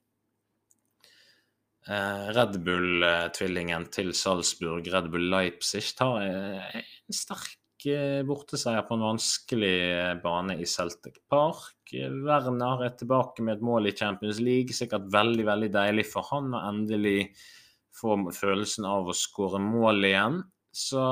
Eh, 1.84 2.28
Red 2.32 2.56
Bull-tvillingen 2.64 3.90
til 3.92 4.14
Salzburg, 4.16 4.86
Red 4.88 5.10
Bull 5.12 5.28
Leipzig, 5.32 5.84
tar 5.98 6.22
eh, 6.24 6.78
en 6.80 7.16
sterk 7.16 7.84
eh, 7.92 8.22
borteseier 8.24 8.86
på 8.88 8.96
en 8.96 9.04
vanskelig 9.04 9.74
bane 10.22 10.56
i 10.56 10.68
Celtic 10.68 11.20
Park. 11.28 11.92
Werner 11.92 12.86
er 12.86 12.96
tilbake 12.96 13.44
med 13.44 13.58
et 13.58 13.66
mål 13.68 13.90
i 13.90 13.96
Champions 13.96 14.40
League. 14.40 14.72
Sikkert 14.72 15.10
veldig, 15.12 15.44
veldig 15.50 15.70
deilig 15.76 16.06
for 16.08 16.24
han 16.32 16.56
å 16.56 16.64
endelig 16.70 17.28
får 17.94 18.30
følelsen 18.34 18.88
av 18.88 19.12
å 19.12 19.16
skåre 19.16 19.60
mål 19.62 20.08
igjen. 20.08 20.40
Så 20.74 21.04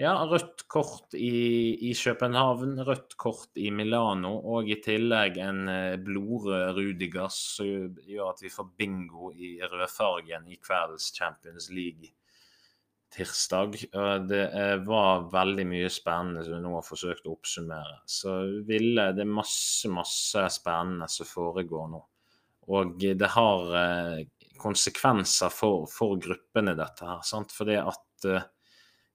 ja, 0.00 0.12
rødt 0.26 0.64
kort 0.68 1.14
i, 1.14 1.90
i, 1.90 1.92
København, 1.94 2.80
rødt 2.82 3.14
kort 3.20 3.60
i 3.60 3.70
Milano 3.70 4.32
og 4.56 4.70
i 4.70 4.80
tillegg 4.82 5.38
en 5.38 5.68
eh, 5.70 5.94
blodrød 6.02 6.74
Rudigas 6.78 7.36
som 7.58 7.94
gjør 8.02 8.32
at 8.32 8.42
vi 8.42 8.50
får 8.50 8.72
bingo 8.78 9.30
i 9.30 9.56
rødfargen 9.62 10.48
i 10.50 10.58
kveldens 10.58 11.12
Champions 11.14 11.70
League 11.70 12.10
tirsdag. 13.14 13.78
Det 14.26 14.42
eh, 14.50 14.76
var 14.86 15.28
veldig 15.32 15.66
mye 15.70 15.90
spennende 15.92 16.42
som 16.42 16.56
vi 16.56 16.64
nå 16.64 16.74
har 16.74 16.86
forsøkt 16.86 17.28
å 17.28 17.36
oppsummere. 17.36 18.00
Så 18.10 18.34
ville 18.66 19.12
det 19.14 19.22
er 19.22 19.30
masse, 19.30 19.90
masse 19.92 20.42
spennende 20.56 21.06
som 21.12 21.28
foregår 21.28 21.86
nå. 21.94 22.02
Og 22.74 22.98
det 22.98 23.30
har 23.36 23.78
eh, 23.78 24.50
konsekvenser 24.58 25.54
for, 25.54 25.86
for 25.90 26.18
gruppene, 26.18 26.74
dette 26.78 27.06
her. 27.06 27.22
Sant? 27.26 27.54
Fordi 27.54 27.78
at 27.78 28.28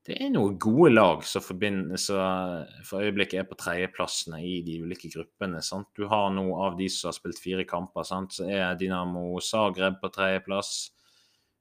det 0.10 0.17
er 0.26 0.32
noen 0.34 0.56
gode 0.58 0.89
lag 0.95 1.22
som 1.28 1.43
for 1.45 3.04
øyeblikket 3.04 3.43
er 3.43 3.45
på 3.45 3.58
tredjeplassene 3.60 4.39
i 4.41 4.60
de 4.65 4.80
ulike 4.82 5.12
gruppene. 5.13 5.62
Sant? 5.62 5.91
Du 5.93 6.08
har 6.10 6.32
nå 6.34 6.48
av 6.65 6.78
de 6.80 6.88
som 6.89 7.12
har 7.12 7.17
spilt 7.17 7.41
fire 7.41 7.65
kamper, 7.69 8.08
sant? 8.08 8.34
så 8.39 8.48
er 8.50 8.80
Dinamo 8.80 9.38
Zagreb 9.43 10.00
på 10.02 10.10
tredjeplass. 10.15 10.72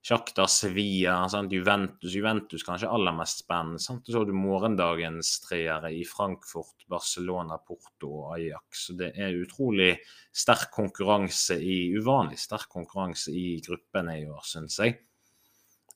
Sjakta, 0.08 0.46
Sevilla, 0.48 1.18
sant? 1.28 1.52
Juventus 1.52 2.14
Juventus 2.14 2.64
kanskje 2.64 2.88
aller 2.88 3.12
mest 3.18 3.42
spennende. 3.42 3.82
Sant? 3.84 4.06
Så 4.08 4.22
har 4.22 4.28
du 4.28 4.32
morgendagens 4.32 5.34
treere 5.44 5.90
i 5.92 6.00
Frankfurt, 6.08 6.86
Barcelona, 6.88 7.58
Porto 7.60 8.14
og 8.22 8.30
Ajax. 8.38 8.86
Så 8.86 8.96
det 8.96 9.10
er 9.20 9.36
utrolig 9.42 9.90
sterk 10.32 10.70
konkurranse 10.72 11.58
i 11.60 11.90
Uvanlig 11.98 12.40
sterk 12.40 12.70
konkurranse 12.72 13.34
i 13.36 13.58
gruppene 13.66 14.16
i 14.22 14.24
år, 14.30 14.40
syns 14.48 14.80
jeg. 14.80 14.96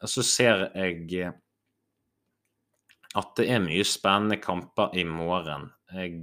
Og 0.02 0.10
så 0.10 0.26
ser 0.26 0.66
jeg 0.74 1.32
at 3.18 3.34
det 3.36 3.44
er 3.52 3.60
mye 3.60 3.84
spennende 3.84 4.38
kamper 4.40 4.94
i 4.96 5.02
morgen. 5.04 5.66
Jeg, 5.92 6.22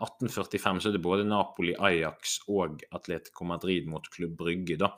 1845 0.00 0.80
så 0.82 0.90
er 0.90 0.96
det 0.96 1.04
både 1.04 1.28
Napoli, 1.28 1.76
Ajax 1.78 2.40
og 2.50 2.82
Atletico 2.90 3.46
Madrid 3.46 3.86
mot 3.86 4.08
Klubb 4.10 4.34
Brygge. 4.40 4.80
da. 4.80 4.90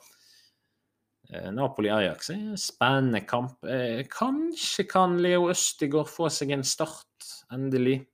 Eh, 1.31 1.53
Napoli-Ajax 1.53 2.31
er 2.31 2.35
en 2.35 2.59
spennende 2.59 3.21
kamp. 3.29 3.65
Eh, 3.65 4.07
kanskje 4.11 4.85
kan 4.89 5.23
Leo 5.23 5.51
Østigård 5.51 6.09
få 6.11 6.29
seg 6.33 6.51
en 6.53 6.65
start, 6.67 7.25
endelig. 7.53 8.07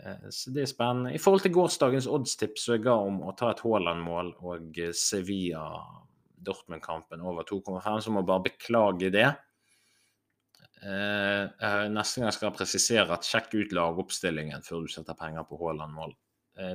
Eh, 0.00 0.28
så 0.30 0.50
det 0.54 0.62
er 0.64 0.68
spennende. 0.70 1.14
I 1.14 1.18
forhold 1.22 1.42
til 1.44 1.54
gårsdagens 1.54 2.06
oddstips 2.10 2.64
som 2.66 2.74
jeg 2.74 2.84
ga 2.88 2.94
om 2.98 3.22
å 3.22 3.36
ta 3.38 3.50
et 3.52 3.62
Haaland-mål 3.62 4.28
og 4.42 4.66
Sevilla-Dortmund-kampen 4.98 7.20
over 7.20 7.42
2,5, 7.46 8.00
så 8.02 8.10
må 8.10 8.18
jeg 8.22 8.30
bare 8.32 8.48
beklage 8.48 9.08
det. 9.14 9.30
Neste 10.82 12.22
gang 12.22 12.32
skal 12.34 12.48
jeg 12.48 12.56
presisere 12.56 13.14
at 13.14 13.26
sjekk 13.28 13.52
ut 13.54 13.74
lagoppstillingen 13.76 14.64
før 14.66 14.82
du 14.82 14.90
setter 14.90 15.14
penger 15.14 15.46
på 15.46 15.60
Haaland-mål. 15.60 16.14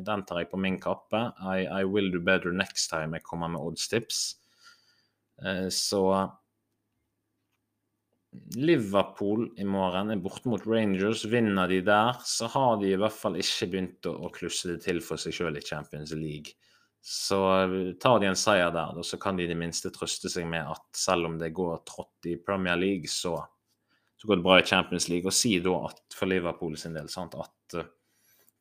Den 0.07 0.23
tar 0.23 0.39
jeg 0.41 0.51
på 0.53 0.59
min 0.63 0.77
kappe. 0.79 1.19
I, 1.43 1.67
I 1.67 1.83
will 1.83 2.07
do 2.13 2.21
better 2.23 2.55
next 2.55 2.87
time 2.93 3.19
jeg 3.19 3.27
kommer 3.27 3.51
med 3.51 3.59
oddstips. 3.59 4.21
Eh, 5.45 5.69
så 5.69 6.03
Liverpool 8.55 9.47
i 9.57 9.65
morgen 9.65 10.11
er 10.13 10.21
borte 10.21 10.49
mot 10.51 10.65
Rangers. 10.67 11.25
Vinner 11.25 11.67
de 11.67 11.81
der, 11.85 12.17
så 12.25 12.49
har 12.53 12.77
de 12.81 12.91
i 12.91 12.99
hvert 12.99 13.15
fall 13.15 13.37
ikke 13.39 13.69
begynt 13.71 14.09
å, 14.09 14.31
klusse 14.33 14.73
det 14.73 14.81
til 14.85 15.01
for 15.05 15.21
seg 15.21 15.35
sjøl 15.37 15.57
i 15.57 15.65
Champions 15.65 16.13
League. 16.17 16.57
Så 17.07 17.39
eh, 17.61 17.77
tar 18.01 18.19
de 18.21 18.31
en 18.31 18.39
seier 18.39 18.73
der, 18.73 18.97
så 19.05 19.19
kan 19.21 19.37
de 19.37 19.45
i 19.45 19.51
det 19.51 19.57
minste 19.57 19.93
trøste 19.95 20.31
seg 20.31 20.47
med 20.49 20.73
at 20.73 20.85
selv 20.97 21.29
om 21.29 21.37
det 21.39 21.53
går 21.55 21.83
trått 21.87 22.29
i 22.29 22.37
Premier 22.41 22.79
League, 22.79 23.09
så, 23.11 23.37
så 24.17 24.27
går 24.27 24.35
det 24.35 24.43
bra 24.43 24.59
i 24.59 24.65
Champions 24.65 25.09
League. 25.09 25.29
Og 25.29 25.35
si 25.35 25.57
da 25.63 25.75
at 25.87 26.17
for 26.17 26.29
Liverpool 26.29 26.77
sin 26.79 26.97
del 26.97 27.09
sant, 27.13 27.37
at 27.37 27.77
eh, 27.77 27.89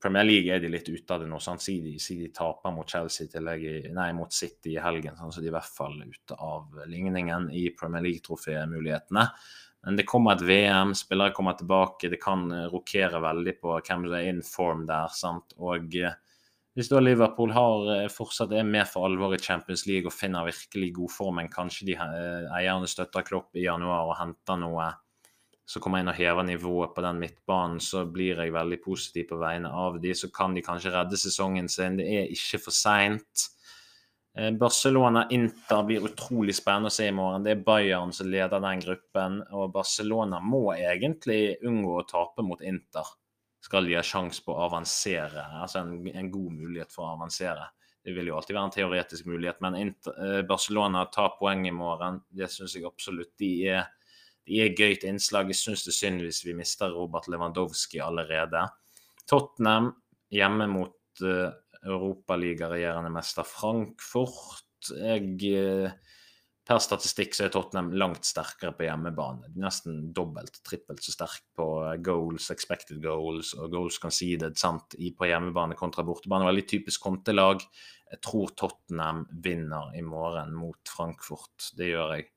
Premier 0.02 0.26
League 0.28 0.52
er 0.52 0.60
de 0.60 0.68
litt 0.68 0.88
ute 0.88 1.14
av 1.14 1.22
det 1.22 1.28
nå. 1.30 1.38
Sant? 1.40 1.64
Si, 1.64 1.78
de, 1.80 1.94
si 2.02 2.18
de 2.20 2.28
taper 2.34 2.74
mot 2.76 2.88
Chelsea 2.88 3.30
tillegg, 3.32 3.88
nei, 3.96 4.10
mot 4.16 4.32
City 4.32 4.74
i 4.74 4.82
helgen, 4.82 5.16
sånn, 5.16 5.32
så 5.32 5.40
de 5.40 5.48
er 5.48 5.54
i 5.54 5.56
hvert 5.56 5.78
fall 5.78 5.96
ute 6.04 6.36
av 6.36 6.82
ligningen 6.90 7.48
i 7.56 7.70
Premier 7.76 8.04
League-trofémulighetene. 8.04 9.24
Men 9.86 9.96
det 9.96 10.04
kommer 10.08 10.34
et 10.34 10.44
VM, 10.44 10.92
spillere 10.98 11.32
kommer 11.32 11.56
tilbake, 11.56 12.10
det 12.12 12.20
kan 12.20 12.44
eh, 12.52 12.68
rokere 12.68 13.22
veldig 13.24 13.56
på 13.62 13.78
hvem 13.78 14.06
som 14.10 14.18
er 14.20 14.28
in 14.28 14.44
form 14.44 14.84
der. 14.90 15.08
sant? 15.16 15.56
Og 15.56 15.96
eh, 15.96 16.20
hvis 16.76 16.92
da 16.92 17.00
Liverpool 17.00 17.54
har, 17.56 17.88
fortsatt 18.12 18.52
er 18.52 18.68
med 18.68 18.84
for 18.90 19.08
alvor 19.08 19.32
i 19.32 19.40
Champions 19.40 19.86
League 19.88 20.10
og 20.10 20.12
finner 20.12 20.44
virkelig 20.44 20.90
god 20.98 21.12
form, 21.14 21.38
men 21.40 21.48
kanskje 21.48 21.86
de 21.88 21.94
eierne 21.96 22.90
støtter 22.90 23.24
Klopp 23.24 23.56
i 23.56 23.64
januar 23.64 24.10
og 24.10 24.18
henter 24.18 24.60
noe 24.60 24.90
så 25.66 25.80
kommer 25.82 25.98
inn 25.98 26.12
og 26.12 26.14
hever 26.14 26.46
nivået 26.46 26.94
på 26.94 27.02
den 27.02 27.18
midtbanen, 27.18 27.80
så 27.82 28.04
blir 28.06 28.38
jeg 28.38 28.54
veldig 28.54 28.78
positiv 28.84 29.26
på 29.32 29.40
vegne 29.40 29.72
av 29.74 29.98
de. 30.02 30.12
Så 30.14 30.30
kan 30.34 30.54
de 30.54 30.62
kanskje 30.62 30.92
redde 30.94 31.18
sesongen 31.18 31.66
sin. 31.68 31.98
Det 31.98 32.06
er 32.06 32.30
ikke 32.30 32.60
for 32.68 32.76
seint. 32.76 33.48
Eh, 34.38 34.52
Barcelona-Inter 34.54 35.82
blir 35.88 36.06
utrolig 36.06 36.54
spennende 36.54 36.92
å 36.92 36.94
se 36.94 37.08
i 37.10 37.14
morgen. 37.18 37.42
Det 37.42 37.56
er 37.56 37.64
Bayern 37.66 38.14
som 38.14 38.30
leder 38.30 38.62
den 38.62 38.84
gruppen. 38.84 39.40
Og 39.58 39.72
Barcelona 39.74 40.38
må 40.38 40.68
egentlig 40.76 41.56
unngå 41.66 41.96
å 41.98 42.06
tape 42.06 42.46
mot 42.46 42.62
Inter. 42.62 43.10
Skal 43.66 43.90
de 43.90 43.98
ha 43.98 44.06
sjanse 44.06 44.44
på 44.46 44.54
å 44.54 44.68
avansere, 44.68 45.42
altså 45.58 45.80
en, 45.80 45.96
en, 46.06 46.28
god 46.30 46.52
mulighet 46.54 46.92
for 46.94 47.08
å 47.08 47.16
avansere. 47.16 47.64
Det 48.06 48.12
vil 48.14 48.28
jo 48.30 48.36
alltid 48.38 48.54
være 48.54 48.68
en 48.68 48.74
teoretisk 48.76 49.26
mulighet, 49.26 49.58
men 49.64 49.80
Inter, 49.80 50.14
eh, 50.22 50.42
Barcelona 50.46 51.08
tar 51.10 51.34
poeng 51.40 51.66
i 51.66 51.74
morgen. 51.74 52.20
Det 52.30 52.46
syns 52.52 52.76
jeg 52.76 52.86
absolutt 52.86 53.32
de 53.42 53.50
er 53.72 53.88
de 54.46 54.62
er 54.62 54.74
gøyt 54.78 55.06
innslag. 55.06 55.50
Jeg 55.50 55.60
syns 55.60 55.84
det 55.86 55.92
er 55.92 56.00
synd 56.00 56.24
hvis 56.24 56.42
vi 56.46 56.54
mister 56.56 56.94
Robert 56.94 57.28
Lewandowski 57.30 58.00
allerede. 58.02 58.66
Tottenham 59.26 59.90
hjemme 60.34 60.68
mot 60.70 61.24
uh, 61.26 61.50
Europaligaregjerende 61.86 63.10
mester 63.14 63.46
Frankfurt. 63.46 64.92
Jeg, 64.94 65.34
uh, 65.50 65.90
per 66.66 66.82
statistikk 66.82 67.34
så 67.34 67.46
er 67.46 67.52
Tottenham 67.54 67.90
langt 67.98 68.26
sterkere 68.26 68.74
på 68.78 68.86
hjemmebane. 68.86 69.50
Nesten 69.58 70.12
dobbelt, 70.14 70.62
trippelt 70.66 71.02
så 71.02 71.14
sterk 71.14 71.42
på 71.58 71.66
goals, 72.06 72.48
expected 72.54 73.02
goals 73.02 73.52
og 73.58 73.74
goals 73.74 73.98
conceded 74.02 74.58
sant, 74.58 74.94
på 74.94 75.30
hjemmebane 75.30 75.78
kontra 75.78 76.06
bortebane. 76.06 76.46
Veldig 76.46 76.66
typisk 76.70 77.02
kontelag. 77.06 77.66
Jeg 78.12 78.22
tror 78.22 78.54
Tottenham 78.54 79.26
vinner 79.42 79.90
i 79.98 80.06
morgen 80.06 80.54
mot 80.54 80.94
Frankfurt. 80.96 81.72
Det 81.74 81.90
gjør 81.90 82.14
jeg. 82.14 82.30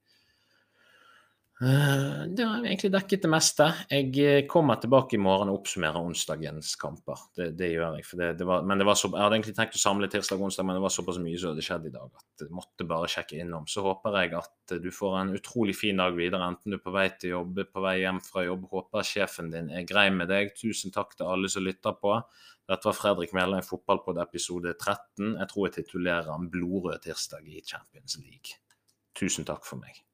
Uh, 1.60 2.24
det 2.32 2.46
har 2.48 2.62
egentlig 2.64 2.88
dekket 2.94 3.26
det 3.26 3.30
meste. 3.34 3.66
Jeg 3.92 4.14
eh, 4.24 4.46
kommer 4.48 4.78
tilbake 4.80 5.18
i 5.18 5.20
morgen 5.20 5.50
og 5.52 5.58
oppsummerer 5.58 6.00
onsdagens 6.00 6.70
kamper. 6.80 7.26
Det, 7.36 7.50
det 7.60 7.74
gjør 7.74 7.98
jeg. 7.98 8.06
Det, 8.22 8.30
det 8.40 8.48
var, 8.48 8.64
men 8.64 8.80
så, 8.94 9.10
jeg 9.12 9.20
hadde 9.20 9.36
egentlig 9.36 9.56
tenkt 9.58 9.76
å 9.76 9.82
samle 9.82 10.08
tirsdag 10.14 10.40
og 10.40 10.48
onsdag, 10.48 10.70
men 10.70 10.80
det 10.80 10.86
var 10.86 10.96
såpass 10.96 11.20
mye 11.20 11.42
som 11.42 11.52
hadde 11.52 11.66
skjedd 11.68 11.90
i 11.90 11.94
dag 11.98 12.08
at 12.08 12.46
jeg 12.46 12.56
måtte 12.56 12.88
bare 12.88 13.12
sjekke 13.12 13.42
innom. 13.44 13.68
Så 13.68 13.84
håper 13.84 14.16
jeg 14.22 14.34
at 14.40 14.76
du 14.80 14.88
får 14.96 15.20
en 15.20 15.36
utrolig 15.36 15.76
fin 15.76 16.00
dag 16.00 16.16
videre, 16.16 16.48
enten 16.48 16.72
du 16.72 16.80
er 16.80 16.86
på 16.88 16.96
vei 16.96 17.08
til 17.20 17.36
jobb, 17.36 17.64
på 17.68 17.84
vei 17.84 17.98
hjem 18.06 18.24
fra 18.24 18.48
jobb. 18.48 18.68
Håper 18.72 19.12
sjefen 19.12 19.52
din 19.52 19.72
er 19.76 19.88
grei 19.90 20.08
med 20.16 20.32
deg. 20.32 20.56
Tusen 20.56 20.96
takk 20.96 21.18
til 21.20 21.28
alle 21.28 21.52
som 21.52 21.68
lytter 21.68 22.00
på. 22.00 22.16
Dette 22.72 22.88
var 22.88 22.96
Fredrik 22.96 23.36
Mæland 23.36 23.68
Fotballpod 23.68 24.24
episode 24.24 24.78
13. 24.78 25.34
Jeg 25.36 25.52
tror 25.52 25.68
jeg 25.68 25.82
titulerer 25.82 26.32
han 26.32 26.48
blodrød 26.54 27.04
tirsdag 27.04 27.52
i 27.52 27.66
Champions 27.68 28.16
League. 28.24 28.62
Tusen 29.20 29.44
takk 29.44 29.68
for 29.68 29.84
meg. 29.84 30.06